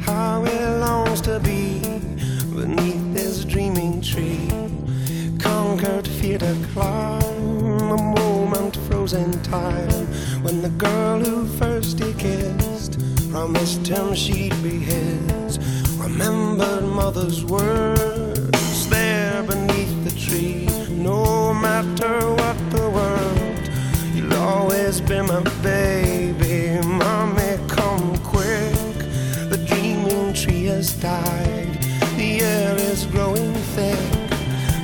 [0.00, 1.80] How he longs to be
[2.54, 4.48] beneath this dreaming tree.
[5.38, 10.06] Conquered fear to climb, a moment frozen time.
[10.42, 12.98] When the girl who first he kissed
[13.30, 15.15] promised him she'd be his.
[16.18, 20.66] Remembered mother's words there beneath the tree.
[20.88, 23.60] No matter what the world,
[24.14, 26.80] you'll always be my baby.
[26.88, 28.96] Mommy, come quick.
[29.50, 30.08] The dream
[30.68, 31.76] has died.
[32.16, 34.00] The air is growing thick.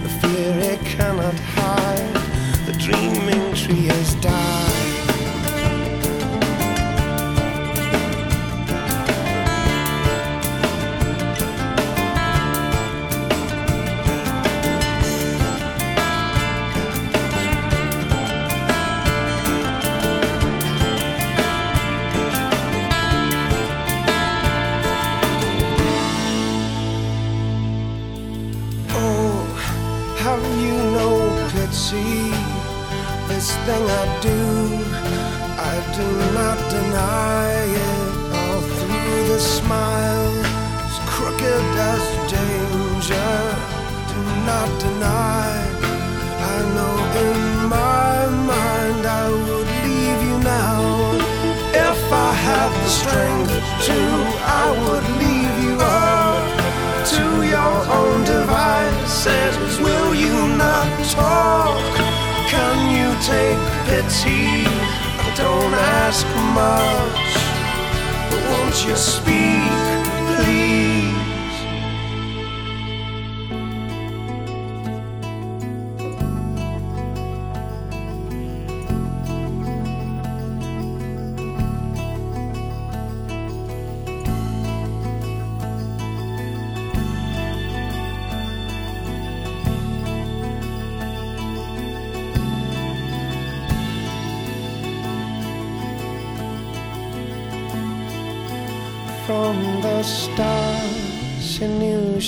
[0.02, 2.14] The fear it cannot hide.
[2.66, 3.88] The dreaming tree
[35.94, 37.52] do not deny
[37.84, 38.08] it.
[38.32, 40.32] All through the smile,
[40.88, 43.32] as crooked as danger.
[44.12, 45.52] Do not deny.
[46.52, 48.16] I know in my
[48.52, 50.80] mind I would leave you now.
[51.88, 53.52] If I had the strength
[53.86, 54.00] to,
[54.62, 56.44] I would leave you up
[57.12, 57.24] to
[57.54, 59.78] your own devices.
[59.78, 61.84] Will you not talk?
[62.48, 64.61] Can you take pity?
[65.34, 67.34] Don't ask much,
[68.30, 69.61] but won't you speak,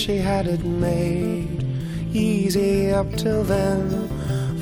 [0.04, 1.64] she had it made
[2.12, 3.88] easy up till then.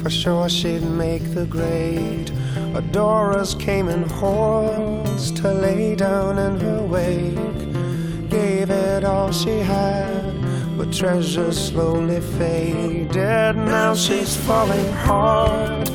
[0.00, 2.30] For sure, she'd make the grade.
[2.76, 8.30] Adorers came in hordes to lay down in her wake.
[8.30, 13.56] Gave it all she had, but treasures slowly faded.
[13.56, 15.88] Now she's falling hard,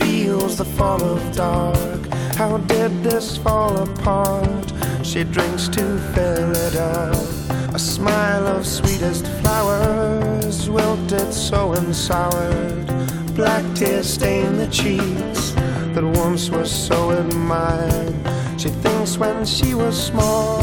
[0.00, 2.06] feels the fall of dark.
[2.36, 4.72] How did this fall apart?
[5.02, 7.53] She drinks to fill it up.
[7.74, 12.86] A smile of sweetest flowers, wilted so and soured.
[13.34, 15.50] Black tears stain the cheeks
[15.92, 18.14] that once were so admired.
[18.60, 20.62] She thinks when she was small,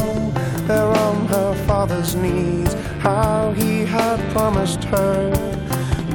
[0.66, 5.30] there on her father's knees, how he had promised her,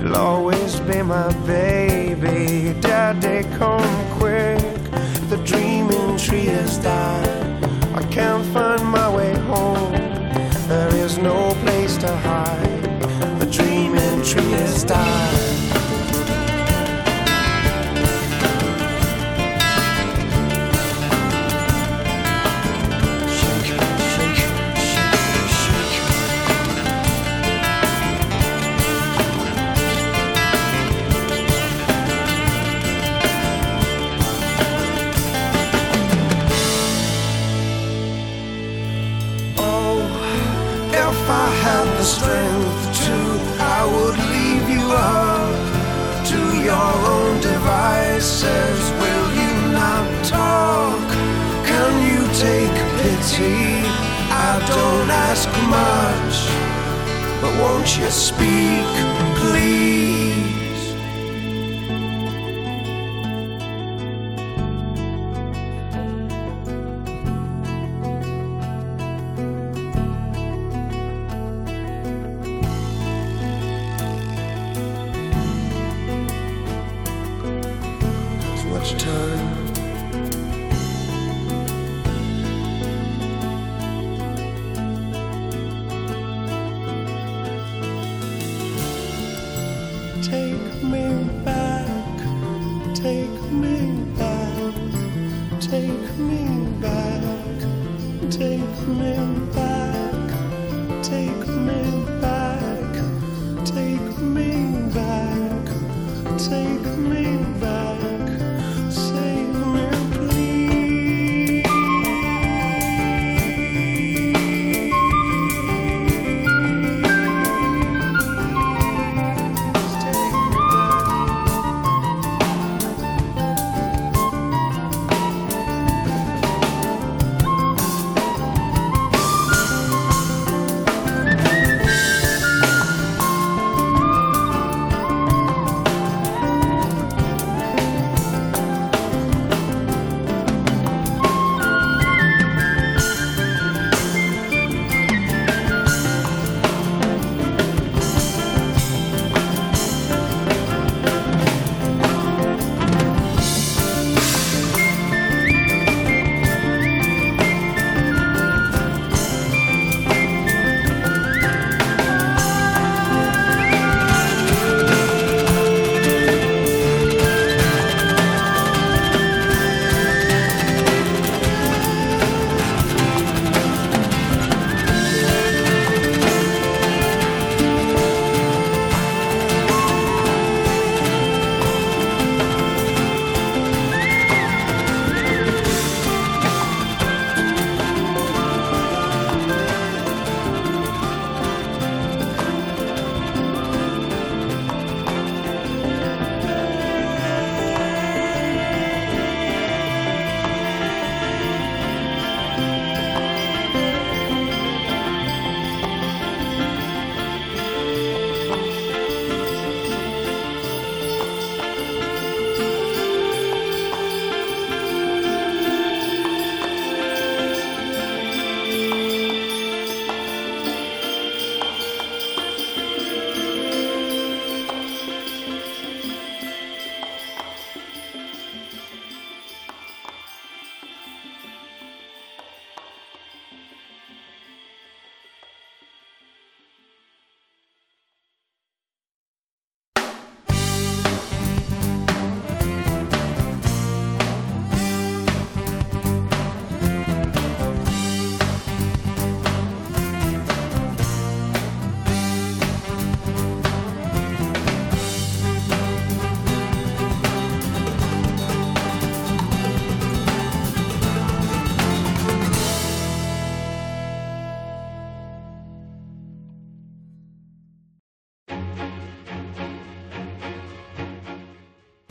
[0.01, 2.73] You'll always be my baby.
[2.81, 3.87] Daddy, come
[4.17, 4.57] quick.
[5.29, 7.63] The dreaming tree has died.
[7.93, 10.06] I can't find my way home.
[11.07, 12.83] There is no place to hide.
[13.39, 15.36] The dreaming tree has died.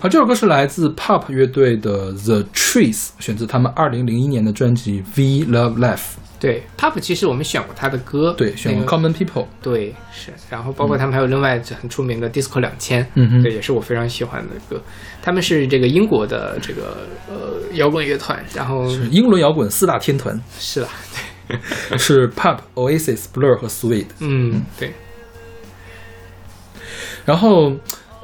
[0.07, 5.97] 好，这首歌是来自 Pop 乐队的 The Trees，选自他们二零零一年的专辑《We Love Life》。
[6.39, 9.47] 对，Pop 其实我们选过他的歌，对，选过 Common People。
[9.61, 14.81] 对，是，然后包括他们还有另外很出名的 Disco 两千，嗯哼对，也是我非常喜欢的歌。
[15.21, 16.99] 他们是这个英国的这个
[17.29, 20.89] 呃摇滚乐团，然后是英伦摇滚四大天团是啦，
[21.49, 21.59] 对，
[21.99, 24.07] 是 Pop、Oasis、Blur 和 Suede。
[24.21, 24.93] 嗯，对，
[27.25, 27.73] 然后，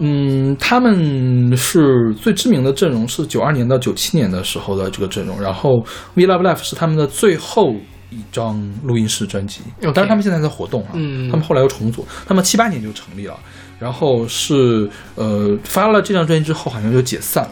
[0.04, 5.40] 嗯，他们是最知名的阵容是九二年到九七年的时候的这个阵容。
[5.40, 5.70] 然后
[6.14, 7.74] 《We Love Life》是他们的最后
[8.10, 13.38] 一张录音室专辑当然他们现在在活动啊，嗯他们后来又重组，他们七八年就成立了。
[13.78, 17.50] 然后是呃发了这张专辑之后，好像就解散了。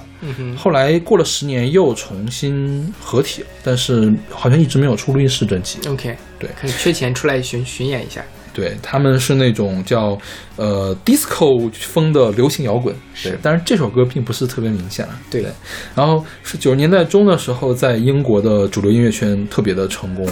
[0.56, 5.80] 后来过了十年又重新合体了，但是好像一直没有出录音室专辑。
[5.88, 8.22] OK，对可以缺钱出来巡巡演一下，
[8.52, 10.18] 对，他们是那种叫
[10.56, 15.18] 呃 disco 风的流行摇滚，对，但是这首歌并不是特别明显了。
[15.30, 15.44] 对
[15.94, 20.28] 然后是九十年代中的时候，在英国的主流音乐圈特别的成功。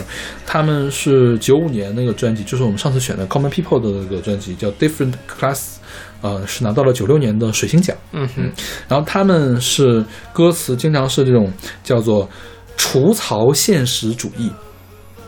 [0.46, 5.76] 他们是九五年那个专辑，就是我们上次选的 Common People 的那个专辑，叫 Different Class，
[6.22, 7.96] 呃，是拿到了九六年的水星奖。
[8.12, 8.50] 嗯哼，
[8.88, 11.52] 然后他们是歌词经常是这种
[11.84, 12.28] 叫做
[12.76, 14.50] 除槽现实主义，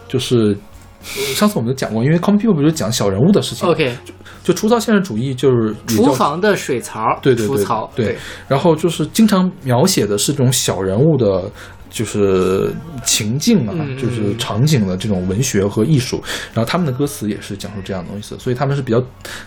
[0.08, 0.69] 就是呃
[1.02, 8.16] 上次我们就讲过，因为 Common People 不就讲小人物的事情 OK，就就粗糙现实主义就是厨房的水槽，对对对除槽，对，
[8.48, 11.50] 然后就是经常描写的是这种小人物的，
[11.90, 12.72] 就是
[13.04, 16.22] 情境啊，就是场景的这种文学和艺术。
[16.52, 19.02] 然后他们的歌词也是讲述这样的东西的，所以他们是比较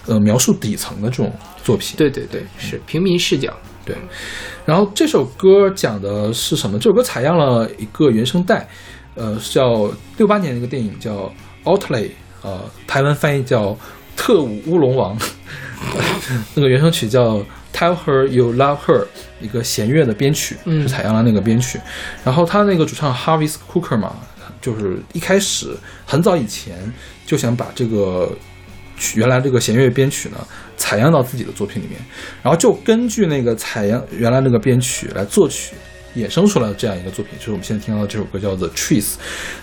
[0.06, 1.32] 呃描述底层的这种
[1.64, 1.96] 作品。
[1.98, 3.54] 对对对，是平民视角，
[3.86, 3.96] 对，
[4.66, 6.78] 然后这首歌讲的是什么？
[6.78, 8.68] 这首歌采样了一个原声带，
[9.16, 11.16] 呃，叫六八年的一个电影叫
[11.64, 12.08] 《Outlay》，
[12.42, 13.66] 呃，台湾翻译叫
[14.16, 15.18] 《特务乌龙王》，
[16.56, 17.38] 那个原声曲叫
[17.74, 19.02] 《Tell Her You Love Her》，
[19.40, 21.80] 一个弦乐的编曲，嗯是采样了那个编曲。
[22.24, 24.16] 然后他那个主唱 Harvey Cooker 嘛，
[24.62, 26.76] 就是一开始很早以前
[27.26, 28.32] 就想把这个
[28.98, 30.38] 曲原来这个弦乐编曲呢
[30.78, 32.00] 采样到自己的作品里面，
[32.42, 35.76] 然后就根据那个采样原来那个编曲来作曲。
[36.16, 39.04] 衍生出来的这样一个作品，就是我们现在听到的这首歌，叫做《Trees》。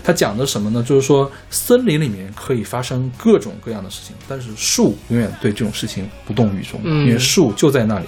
[0.03, 0.83] 它讲的什么呢？
[0.83, 8.05] 就是说森林里面可以发生各种各样的事情，但是树永远对这种事情不动于衷，嗯因为树就在那里。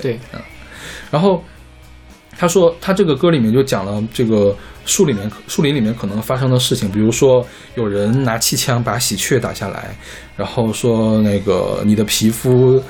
[0.00, 0.40] 对，嗯
[1.10, 1.42] 然后
[2.36, 9.96] 他说，他这个歌里面就讲了这个树里面树林里面可能发生的事情，比如说有人拿气枪把喜鹊打下来，
[10.36, 12.82] 然后说那个你的皮肤。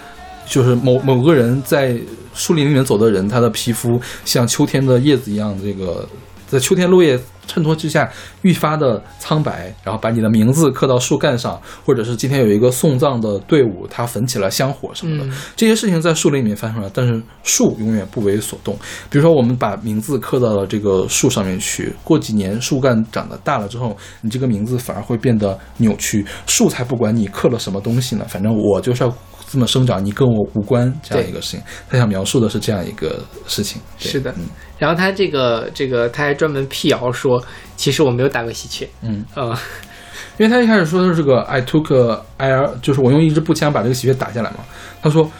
[0.45, 1.97] 就是某某个人在
[2.35, 6.09] 树林里面走的人，他的皮肤像秋天的叶子一样，这个
[6.49, 8.11] 在秋天落叶衬托之下
[8.43, 18.75] 愈发的苍白，然后把你的名字刻到树干上，或者是今天有一个送葬的队伍，他焚起了香火什么的，嗯这些事情在树林里面发生了，但是树永远不为所动。
[19.11, 26.25] 比如说，我们把名字刻到了这个树上面去，过几年树干长得大了之后，你这个名字反而会变得扭曲。
[26.47, 29.13] 树才不管你刻了什么东西呢，反正我就是要
[29.51, 31.61] 这么生长，你跟我无关这样一个事情。
[31.89, 33.83] 他想描述的是这样一个事情。
[33.99, 34.45] 是的嗯。
[34.79, 37.42] 然后他这个这个他还专门辟谣说，
[37.77, 39.57] 其实我没有打过喜鹊，嗯，呃，
[40.39, 44.59] 因为他一开始说的是这个 I took air，就是我用一支步枪把这个喜鹊打下来嘛。
[45.03, 45.31] 他说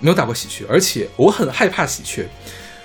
[0.00, 2.26] 没有打过喜鹊，而且我很害怕喜鹊，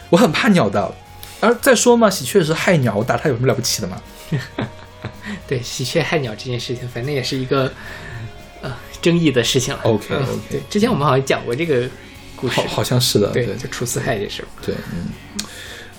[0.10, 0.94] 我很怕鸟的。
[1.40, 4.02] 而再说嘛，喜鹊是害鸟，我打它有什么了不起的嘛？
[5.48, 7.72] 对喜鹊害鸟这件事情，反正也是一个
[8.62, 9.80] 呃争议的事情了。
[9.84, 11.88] OK，嗯 OK 对，之前我们好像讲过这个
[12.36, 14.48] 故事好，，好像是的，对，对就除四害这事儿。
[14.66, 15.12] 对，嗯，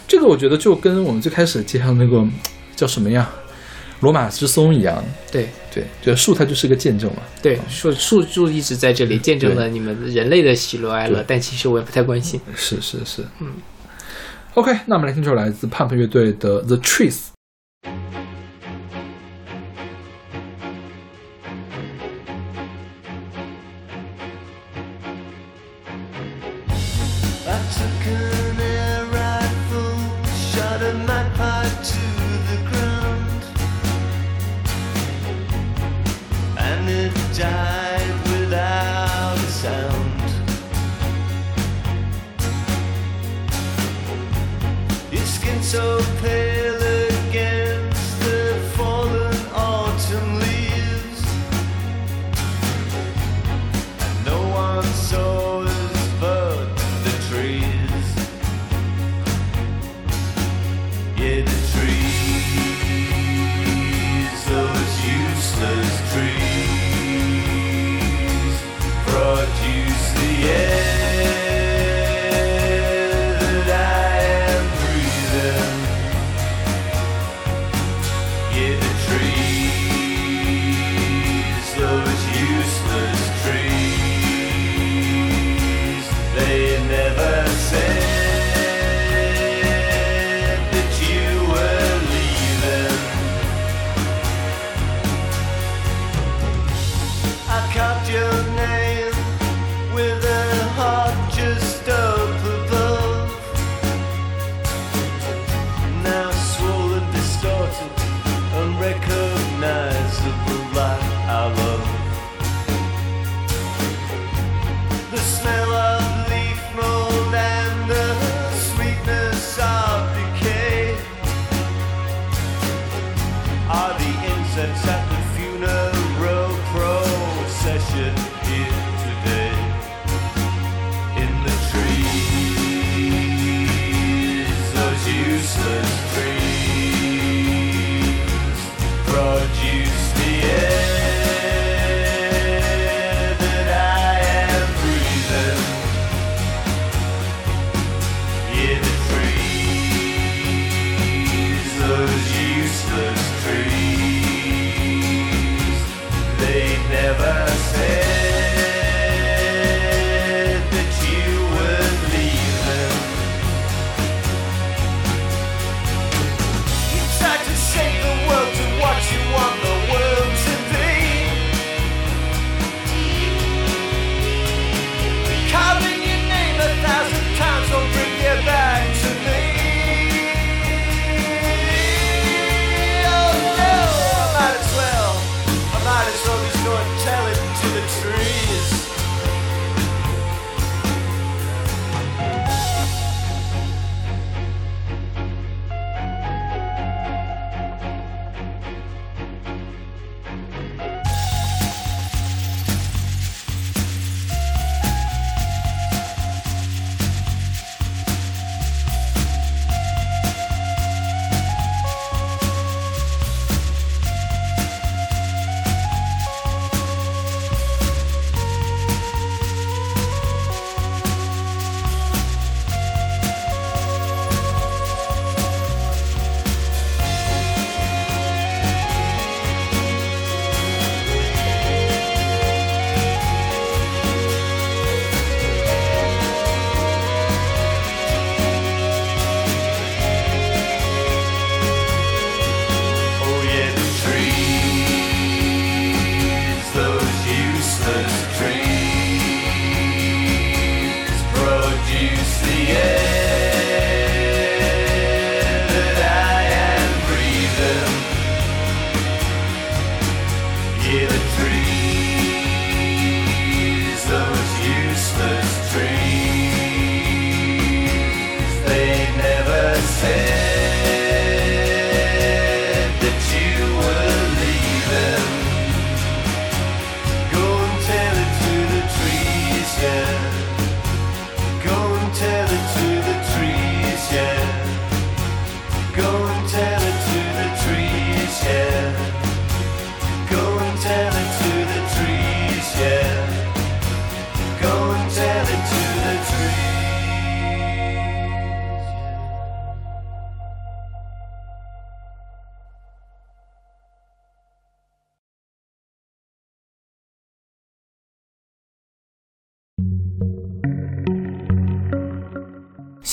[0.09, 2.27] 这个我觉得就跟我们最开始介绍那个
[2.79, 3.29] 叫什么呀，
[4.03, 7.22] 罗马之松一样，对对，这树它就是个见证嘛。
[7.43, 12.41] 对，树树就一直在这里见证了你们人类的喜怒哀乐，但其实我也不太关心。
[12.55, 13.49] 是是是，嗯。
[14.55, 17.16] OK，那我们来听这首来自 Pump 乐队的《The Trees》。
[36.89, 40.30] It died without a sound.
[45.12, 46.47] Your skin so pale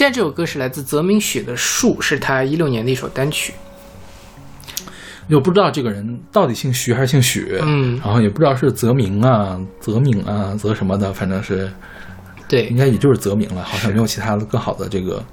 [0.06, 3.56] 现在这首歌是来自泽明雪的《树》，是他一六年的一首单曲。
[5.30, 11.72] 又不知道这个人到底姓徐还是姓许，嗯然后也不知道是泽明啊、泽敏啊、泽什么的，反正是
[12.47, 15.26] 对应，该也就是泽明了，好像没有其他的更好的这个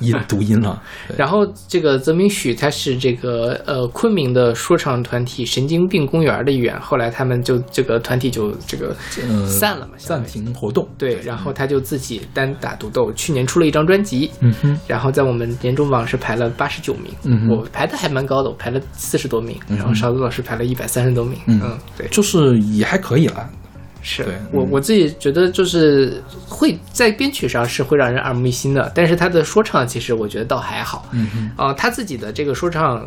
[0.00, 0.82] 音 读音了。
[1.16, 8.94] 然后这个泽明许他是这个呃昆明的说唱团体神经病公园的一员，后来他们就这个团体就这个
[9.28, 10.86] 呃散了嘛，相暂停活动。
[10.98, 23.48] 对，然后他就自己单打独斗，去年出了一张专辑，嗯哼，然后在我们年终榜是排了八十九名，嗯我排的还蛮高的，我排了四十多名，然后勺子老师排了一百三十多名，嗯嗯，对，就是也还可以了。
[24.08, 24.24] 是。
[24.52, 33.04] 我我自己觉得就是会在编曲上是会让人耳目一新的，但是他的说唱其实我觉得倒还好，嗯哼，啊、他自己的这个说唱，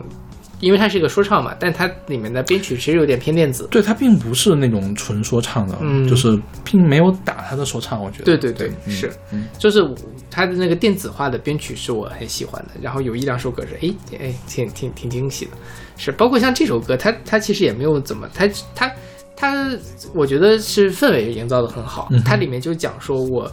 [0.59, 6.05] 因为他是一个说唱嘛，但他里面的编曲其实有点偏电子，对他并不是那种纯说唱的，嗯。
[6.05, 8.25] 就是并没有打他的说唱，我觉得。
[8.25, 9.47] 对对对，嗯是，嗯。
[9.57, 9.81] 就是
[10.29, 15.51] 他的那个电子化的编曲是我很喜欢的，然后有一两首歌是哎哎挺挺挺惊喜的，
[15.95, 18.45] 是包括像这首歌，它它其实也没有怎么，它
[18.75, 18.91] 它
[19.39, 19.71] 它，
[20.13, 23.51] 我觉得是氛围营造的很好，它里面就讲说我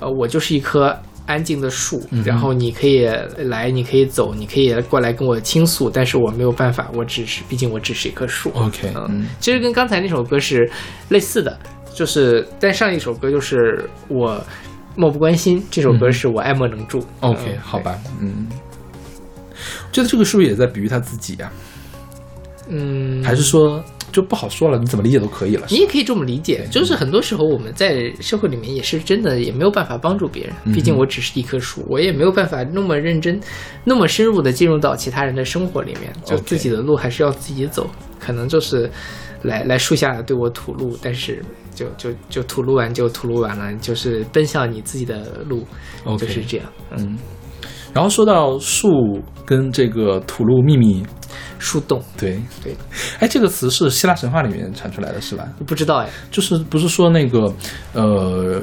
[0.00, 0.96] 呃我就是一棵。
[1.28, 3.04] 安静的树，然后你可以
[3.48, 8.48] 来，你可以走，你可以过来跟我倾诉，但是我没有办法，我只是，毕竟我只是一棵树。
[8.54, 9.06] OK，嗯。
[9.10, 10.70] 嗯，其实跟刚才那首歌是
[11.08, 11.58] 类似的，
[11.92, 14.40] 就是但上一首歌就是我
[14.94, 17.04] 漠不关心，这首歌是我爱莫能助。
[17.18, 18.46] OK，嗯好，吧，嗯，
[19.52, 21.52] 我觉得这个是不是也在比喻他自己啊、
[22.68, 23.84] 嗯，还是说
[24.16, 24.78] 就不好说了？
[24.78, 25.66] 你怎么理解都可以了。
[25.68, 33.38] 你也可以这么理解，就是很多时候我们在社会里面也是真的也没有办法帮助别人，嗯毕竟我只是一棵树，我也没有办法那么认真、
[33.84, 38.90] 那么深入的进入到其他人的生活里面，就自己的路还是要自己走，可能就是
[39.42, 41.44] 来来树下对我吐露，但是
[41.74, 45.66] 就就就吐露完就吐露完了，就是奔向你自己的路
[46.18, 46.66] 就是这样。
[46.96, 47.18] 嗯，
[47.96, 51.02] 然后说到树跟这个吐露秘密，
[51.58, 52.76] 树洞，对对，
[53.20, 55.48] 哎，这个词是希腊神话里面产出来的，是吧？
[55.66, 57.50] 不知道哎，就是不是说那个
[57.94, 58.60] 呃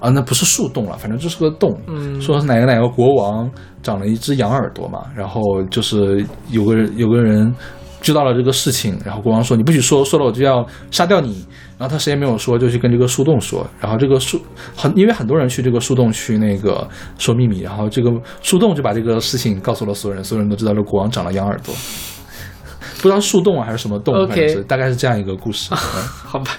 [0.00, 1.74] 啊，那不是树洞了，反正就是个洞。
[1.86, 3.50] 嗯说是哪个哪个国王
[3.82, 5.40] 长了一只羊耳朵嘛，然后
[5.70, 7.54] 就是有个人有个人
[8.02, 11.42] 知道了这个事情，然后国王说你不许说，说了我就要杀掉你。
[11.76, 13.66] 然后他谁也没有说，就去跟这个树洞说。
[13.80, 14.40] 然后这个树
[14.76, 16.88] 很，因为很多人去这个树洞去那个
[17.18, 18.10] 说秘密，然后这个
[18.42, 21.74] 树洞就把这个事情告诉了所有人，所有人都知道这国王长了羊耳朵。
[23.02, 25.74] 不知道树洞啊还是什么洞反正是大概是这样一个故事。
[25.74, 26.56] 嗯好吧。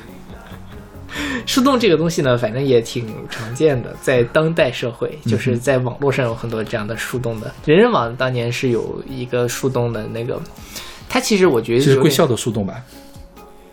[1.46, 7.52] 树洞这个东西呢，反正也挺常见的，在当代社会，嗯就是在网络上有很多这样的树洞的。
[7.66, 10.40] 人人网当年是有一个树洞的那个，
[11.08, 12.82] 它其实我觉得这是贵校的树洞吧？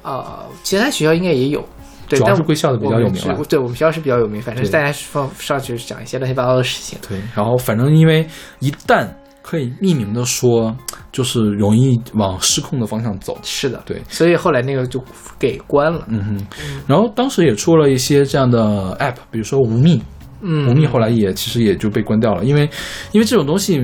[0.02, 1.64] 啊、其他学校应该也有，
[2.08, 6.98] 对，主要但是贵校的比较有名对我们学校是比较有名，反正大家上上去讲一些乱七八糟的事情。
[7.08, 8.26] 对，然后反正因为
[8.58, 9.08] 一旦
[9.42, 10.76] 可以匿名的说，
[11.10, 13.38] 就是容易往失控的方向走。
[13.42, 14.00] 是的，对。
[14.08, 15.02] 所以后来那个就
[15.38, 16.04] 给关了。
[16.08, 16.46] 嗯哼，
[16.86, 20.02] 然后当时也出了一些这样的 app，比如说无密，
[20.42, 22.68] 嗯，无密后来也其实也就被关掉了，因为
[23.12, 23.80] 因为这种东西，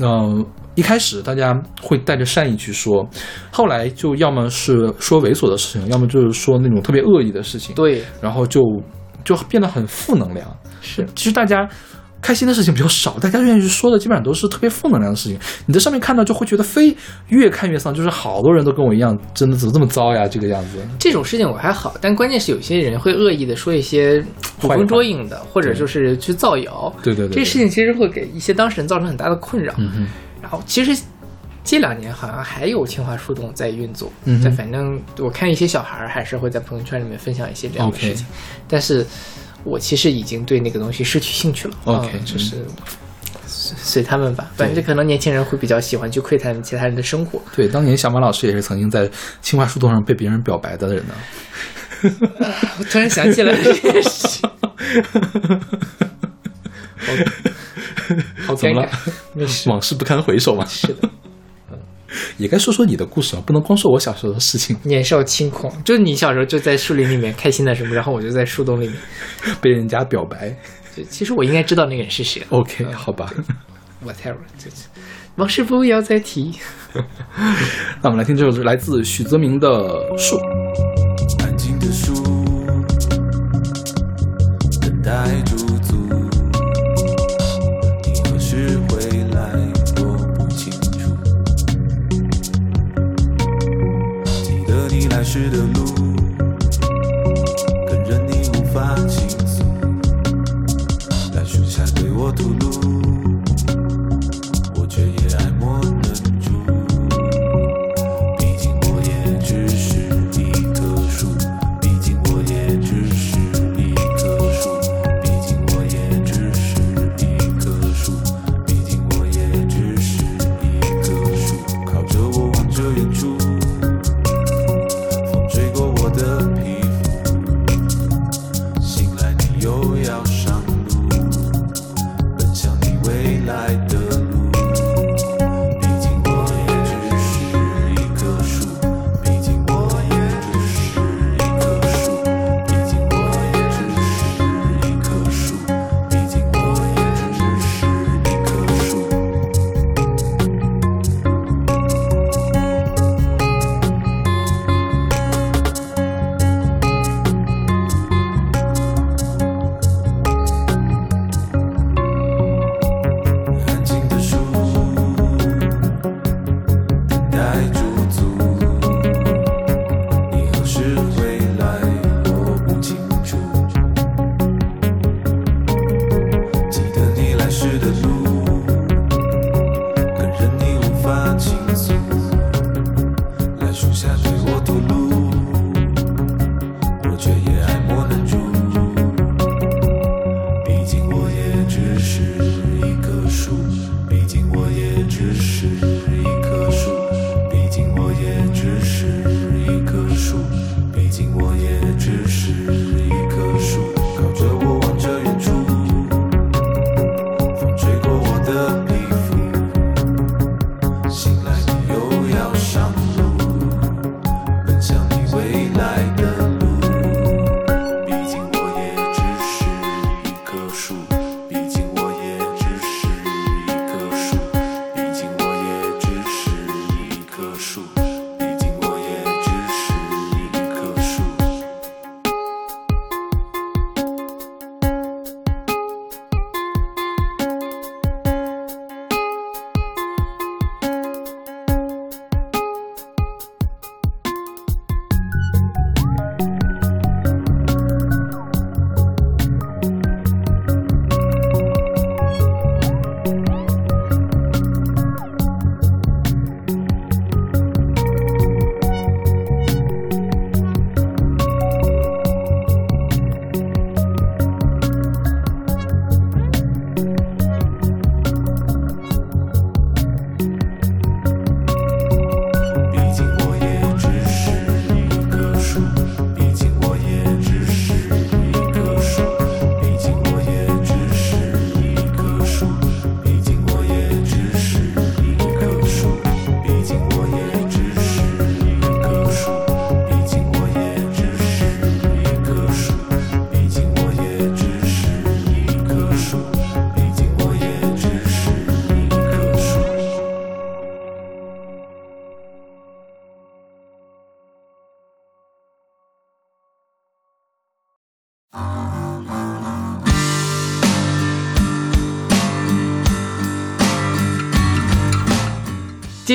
[0.00, 3.04] 呃，一开始大家会带着善意去说，
[3.50, 8.62] 后来就要么是说猥琐的事情，要么就是说那种特别恶意的事情，，对，然后就
[9.24, 10.46] 就变得很负能量。
[10.80, 11.68] 是其实大家
[12.22, 15.38] 开心的事情比较少，大家愿意去说的基本上都是特别负能量的事情。
[15.66, 16.94] 你在上面看到就会觉得非
[17.28, 20.28] 越看越丧，就是好多人都跟我一样，真的怎么这么糟呀？
[20.28, 20.78] 这个样子。
[20.98, 24.22] 这种事情我还好，但关键是有些人会恶意的说一些
[24.60, 26.92] 捕风捉影的，或者就是去造谣。
[27.02, 29.72] 对对对对这事情其实会给一些当事人造成很大的困扰。
[29.78, 30.06] 嗯哼，
[30.46, 31.02] 然后其实
[31.64, 38.24] 这两年好像还有清华树洞在运作，嗯哼但反正我看一些小孩儿还是会在朋友圈里面分享一些这样的 OK 事情
[38.68, 39.04] 但是
[39.64, 41.74] 我其实已经对那个东西失去兴趣了。
[41.86, 42.64] OK，嗯就是。
[43.48, 47.40] 随随他们吧，反正可能年轻人会比较喜欢去窥探其他人的生活。
[47.54, 49.08] 对，当年小马老师也是曾经在
[49.40, 51.14] 清华树洞上被别人表白的人呢。
[52.78, 54.50] 我突然想起来这件事情，
[58.46, 59.12] 好 怎么了尴尬？
[59.34, 60.64] 没事，往事不堪回首嘛。
[60.68, 61.08] 是的，
[62.38, 68.96] 也该说说你的故事啊，不能光说我小时候的事情，年少轻狂，就是你小时候就在树林里面开心的什么，然后我就在树洞里面。
[69.60, 70.56] 被人家表白。
[70.96, 73.32] 就其实我应该知道那个人是谁 OK，嗯好吧。
[74.04, 74.86] ，whatever，就是
[75.36, 76.52] 往事不要再提。
[78.02, 79.68] 那我们来听这首来自许泽明的
[80.18, 80.36] 《树》。
[81.44, 82.14] 安静的树，
[84.80, 85.55] 等待驻
[95.36, 95.75] 得你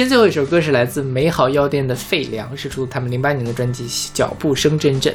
[0.01, 5.13] 天最后一首歌是来自美好药店的费良，是出自他们零八年的专辑《脚步声阵阵》。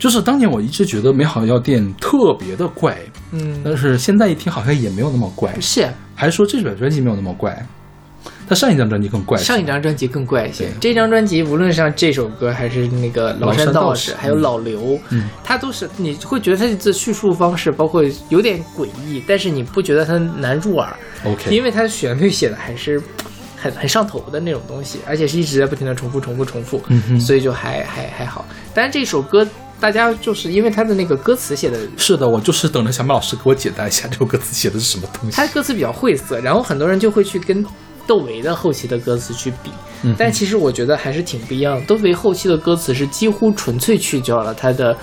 [0.00, 2.98] 就是当年我一直觉得美好药店特别的怪，
[3.30, 5.88] 嗯，但是现在一听好像也没有那么怪，是。
[6.14, 7.64] 还说这本专辑没有那么怪，
[8.48, 9.38] 他上一张专辑更怪。
[9.38, 10.68] 上一张专辑更怪一些。
[10.80, 23.00] 这张专辑无论是像这首歌，还是那个崂山道士，还有老刘，嗯他都是你会觉得他的叙述方式，包括有点诡异，但是你不觉得他难入耳，OK，因为他的旋律写的还是
[23.56, 28.44] 很很上头的那种东西，而且是一直在不停的重复、重复、重复，嗯哼所以就还还还好。
[28.72, 29.46] 但是这首歌
[29.80, 35.36] 大家就是因为他的那个歌词写的是的，我就是等着小马老师给我解答一下这首歌词写的是什么东西。
[35.36, 37.64] 他歌词比较晦涩，然后很多人就会去跟
[38.08, 39.70] 窦唯的后期的歌词去比，
[40.02, 41.82] 嗯但其实我觉得还是挺不一样的。
[41.82, 44.96] 窦唯后期的歌词是几乎纯粹去掉了他的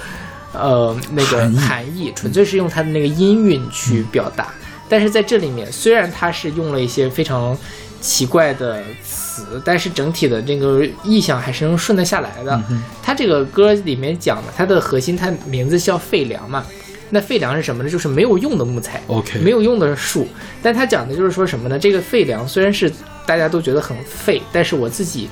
[0.51, 4.47] 呃那个含义含义，纯粹是用他的那个音韵去表达。
[4.89, 7.57] 但是在这里面，虽然他是用了一些非常
[8.01, 12.61] 奇怪的词，但是整体的这个意象还是能顺得下来的。
[13.01, 16.63] 他这个歌里面讲的，它的核心，它名字叫费良嘛。
[17.09, 17.89] 那废梁是什么呢？
[17.89, 20.27] 就是没有用的木材 OK 没有用的树。
[20.61, 21.77] 但他讲的就是说什么呢？
[21.77, 22.91] 这个废梁虽然是
[23.25, 25.29] 大家都觉得很废，但是我自己，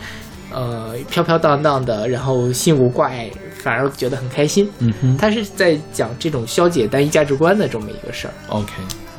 [0.52, 4.70] 呃，飘飘荡荡的，然后心无挂碍，反而觉得很开心。
[4.80, 8.34] 嗯哼他是在讲这种消解单一价值观的这么一个事儿。
[8.48, 8.72] ，OK，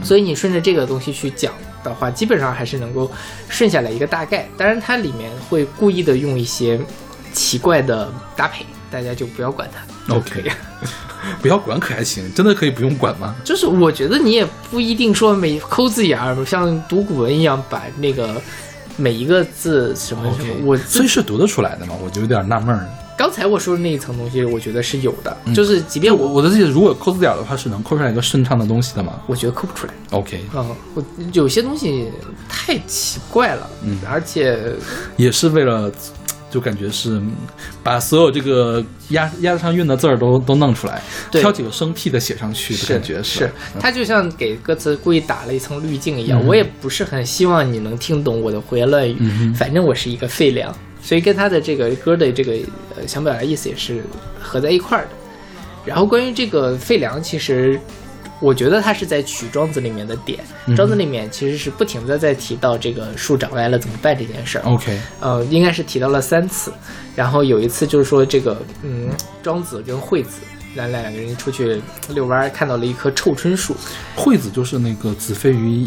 [0.03, 1.53] 所以你顺着这个东西去讲
[1.83, 3.11] 的话，基本上还是能够
[3.49, 4.47] 顺下来一个大概。
[4.57, 6.79] 当然，它里面会故意的用一些
[7.33, 8.65] 奇怪的搭配，
[8.95, 10.15] 大家就不要管它。
[10.15, 10.45] OK
[11.43, 13.35] 不要管可还行，真的可以不用管吗？
[13.43, 18.41] 就是我觉得你也不一定说每抠字眼儿，像读古文一样把那个
[18.97, 21.95] 每一个字什么什么我所以是读得出来的吗？
[22.05, 22.87] 我就有点纳闷儿。
[23.17, 25.35] 刚才我说的那一层东西，我觉得是有的。
[25.55, 29.95] 就是即便我，我我的理解，如果抠字眼儿的话，是能抠出来一个顺畅的东西的吗我觉得抠不出来。
[30.11, 32.09] ？OK，嗯，我有些东西
[32.49, 34.59] 太奇怪了，嗯而且
[35.17, 35.91] 也是为了，
[36.55, 37.21] 就感觉是
[37.83, 41.03] 把所有这个押押得上韵的字儿都都弄出来，
[41.33, 43.81] 挑几个生僻的写上去的感觉是，嗯。
[43.81, 46.41] 他就像给歌词故意打了一层滤镜一样。
[46.47, 50.73] 我也不是很希望你能听懂我的胡言乱语，嗯反正我是一个废粮，
[51.03, 52.53] 所以跟他的这个歌的这个
[52.95, 54.05] 呃想表达意思也是
[54.41, 55.11] 合在一块儿的。
[55.85, 57.81] 然后关于这个废粮，其实
[58.41, 60.77] 我觉得他是在取庄子里面的点，嗯。
[60.77, 64.65] 庄子里面其实是不停的在提到这个树长歪了怎么办这件事儿。
[64.65, 66.73] OK，呃，应该是提到了三次，
[67.15, 69.09] 然后有一次就是说这个，嗯，
[69.43, 70.41] 庄子跟惠子，
[70.77, 71.81] 咱俩两个人出去
[72.11, 73.75] 遛弯儿，看到了一棵臭椿树，
[74.17, 75.87] 惠子就是那个子非鱼，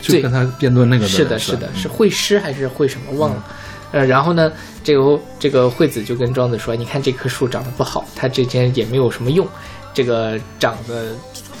[0.00, 3.44] 就对跟他辩论那个是的，是的，是嗯惠师还是惠什么忘了。
[3.90, 4.52] 呃，然后呢，
[4.84, 9.48] 这个这个惠子就跟庄子说：“你看这棵树长得不好，它之间也没有什么用，
[9.94, 11.16] 这个长得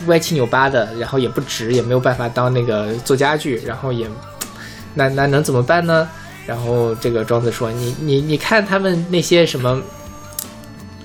[0.06, 4.06] 歪七扭八的，然后也不直，也没有办法当那个做家具，然后也
[4.94, 6.08] 那那能怎么办呢？”
[6.46, 9.82] 然后这个庄子说：“你你你看他们那些什么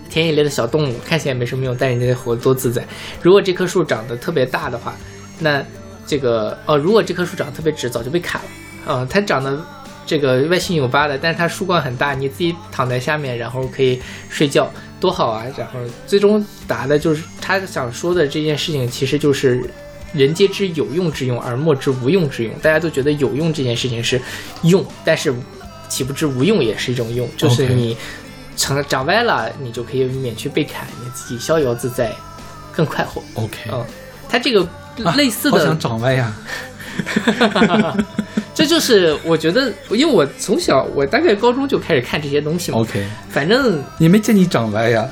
[0.10, 2.82] 田野类的小动物，看起来没什么用，但人家活得多自在。
[3.22, 4.96] 如果这棵树长得特别大的话，
[5.40, 5.62] 那
[6.08, 8.48] 这个哦，如果这棵树长得特别直，早就被砍了。
[8.88, 9.60] 嗯、它长得
[10.06, 14.72] 这个歪七扭八的，但是它树冠很大，你自己躺在下面，然后可以睡觉，
[15.04, 15.44] 多好啊！
[15.58, 15.74] 然后
[16.08, 19.70] 最终答的就是他想说的这件事情，其实就是
[20.14, 22.54] 人皆知有用之用，而莫知无用之用。
[22.62, 24.22] 大家都觉得有用这件事情是
[24.62, 25.36] 用，但是
[25.90, 27.98] 岂不知无用也是一种用，就是你
[28.56, 32.16] 成长歪了，你就可以免去被砍，你自己逍遥自在，
[32.72, 33.22] 更快活。
[33.34, 33.86] OK，嗯，
[34.30, 34.66] 他这个
[35.04, 36.34] 啊类似的好想长歪呀。
[38.54, 42.80] 这就是我觉得，因为我从小我大概高中就开始看这些东西嘛。
[42.80, 45.08] OK，反正也没见你长歪呀？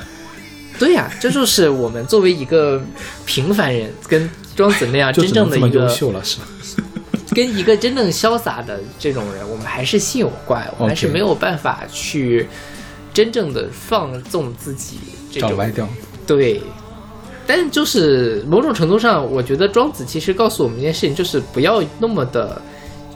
[0.79, 2.81] 对呀、这就是我们作为一个
[3.25, 6.47] 平凡人，跟庄子那样真正的一个优，秀了是吧？
[7.35, 12.47] 跟一个真正潇洒的这种人，我们还是心有挂碍，我们还是没有办法去
[13.13, 14.97] 真正的放纵自己
[15.31, 15.87] 这种长歪掉。
[16.25, 16.61] 对，
[17.45, 22.61] 但就是某种程度上，我觉得庄子其实告诉我们一件事情，就是不要那么的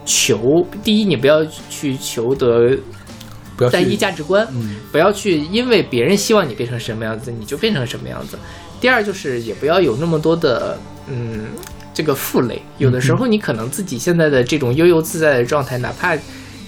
[0.06, 0.65] 求。
[0.84, 2.77] 第一，你不要去求得
[3.57, 8.38] 不要去单一价值观，嗯不要去因为别人希望你变成什么样子，你就变成什么样子。
[8.80, 10.77] 第二，就是也不要有那么多的
[11.07, 11.45] 嗯
[11.94, 12.61] 这个负累。
[12.77, 16.15] 有的时候你可能自己现在的这种悠游自在的状态，哪怕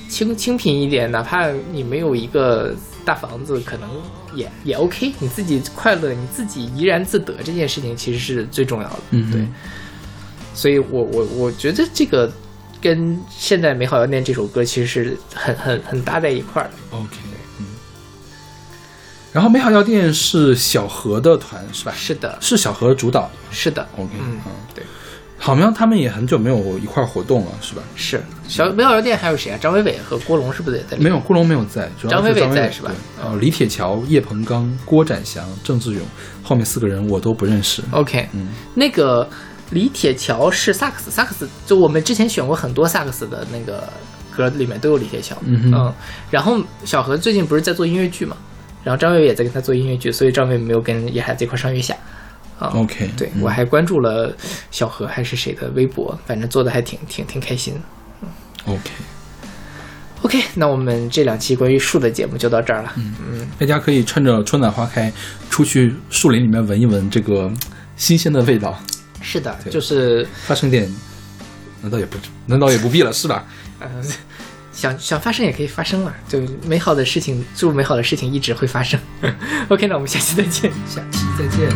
[0.10, 2.74] 清清贫一点，哪怕你没有一个
[3.04, 3.90] 大房子，可能
[4.34, 5.12] 也也 OK。
[5.20, 9.00] 你自己快乐，你自己怡然自得，这件事情其实是最重要的。
[9.12, 9.46] 嗯对。
[10.54, 12.32] 所以我我我觉得这个
[12.82, 16.98] 跟现在《美好药店》这首歌其实是很很很搭在一块儿的。
[16.98, 17.16] OK，
[17.60, 17.66] 嗯。
[19.34, 21.94] 然后美好药店是小何的团是吧？
[21.96, 23.32] 是的，是小何主导的。
[23.52, 24.84] 是的，OK，嗯嗯，对。
[25.40, 27.84] 好像他们也很久没有一块儿活动了，是吧？
[27.96, 29.58] 是小美好药店还有谁啊？
[29.62, 30.98] 张伟伟和郭龙是不是也在？
[30.98, 36.04] 没有，郭龙没有在，主要张伟伟在是吧对呃，李铁桥、叶鹏刚、郭展祥、郑志勇，
[36.42, 37.84] 后面四个人我都不认识。
[37.92, 39.30] OK，嗯，那个
[39.72, 43.92] 李铁桥是萨克斯，萨克斯就我们之前选过很多萨克斯的那个
[44.36, 45.94] 歌里面都有李铁桥，嗯哼。
[46.32, 48.38] 然后小何最近不是在做音乐剧嘛，
[48.84, 51.96] 然后张伟伟也在跟他做音乐剧，所以张伟伟没有跟野孩子一块上月下。
[52.60, 53.44] 啊 OK，对、嗯。
[53.44, 54.36] 我还关注了
[54.72, 57.80] 小何还是谁的微博，反正做的还挺挺挺开心的。
[58.66, 62.92] OK，OK，那我们这两期关于树的节目就到这儿了。
[62.96, 63.14] 嗯。
[63.30, 63.48] 嗯。
[63.60, 65.14] 大家可以趁着春暖花开，
[65.52, 67.52] 出去树林里面闻一闻这个
[67.96, 68.76] 新鲜的味道，
[69.30, 70.90] 是的，就是发生点，
[71.82, 73.44] 难道也不难道也不必了是吧？
[73.80, 73.90] 呃，
[74.72, 78.98] 想想发生也可以发生嘛，就美好的事情，祝美好的事情一直会发生。
[79.68, 80.72] OK，那我们下期再见。
[80.88, 81.68] 下期再见。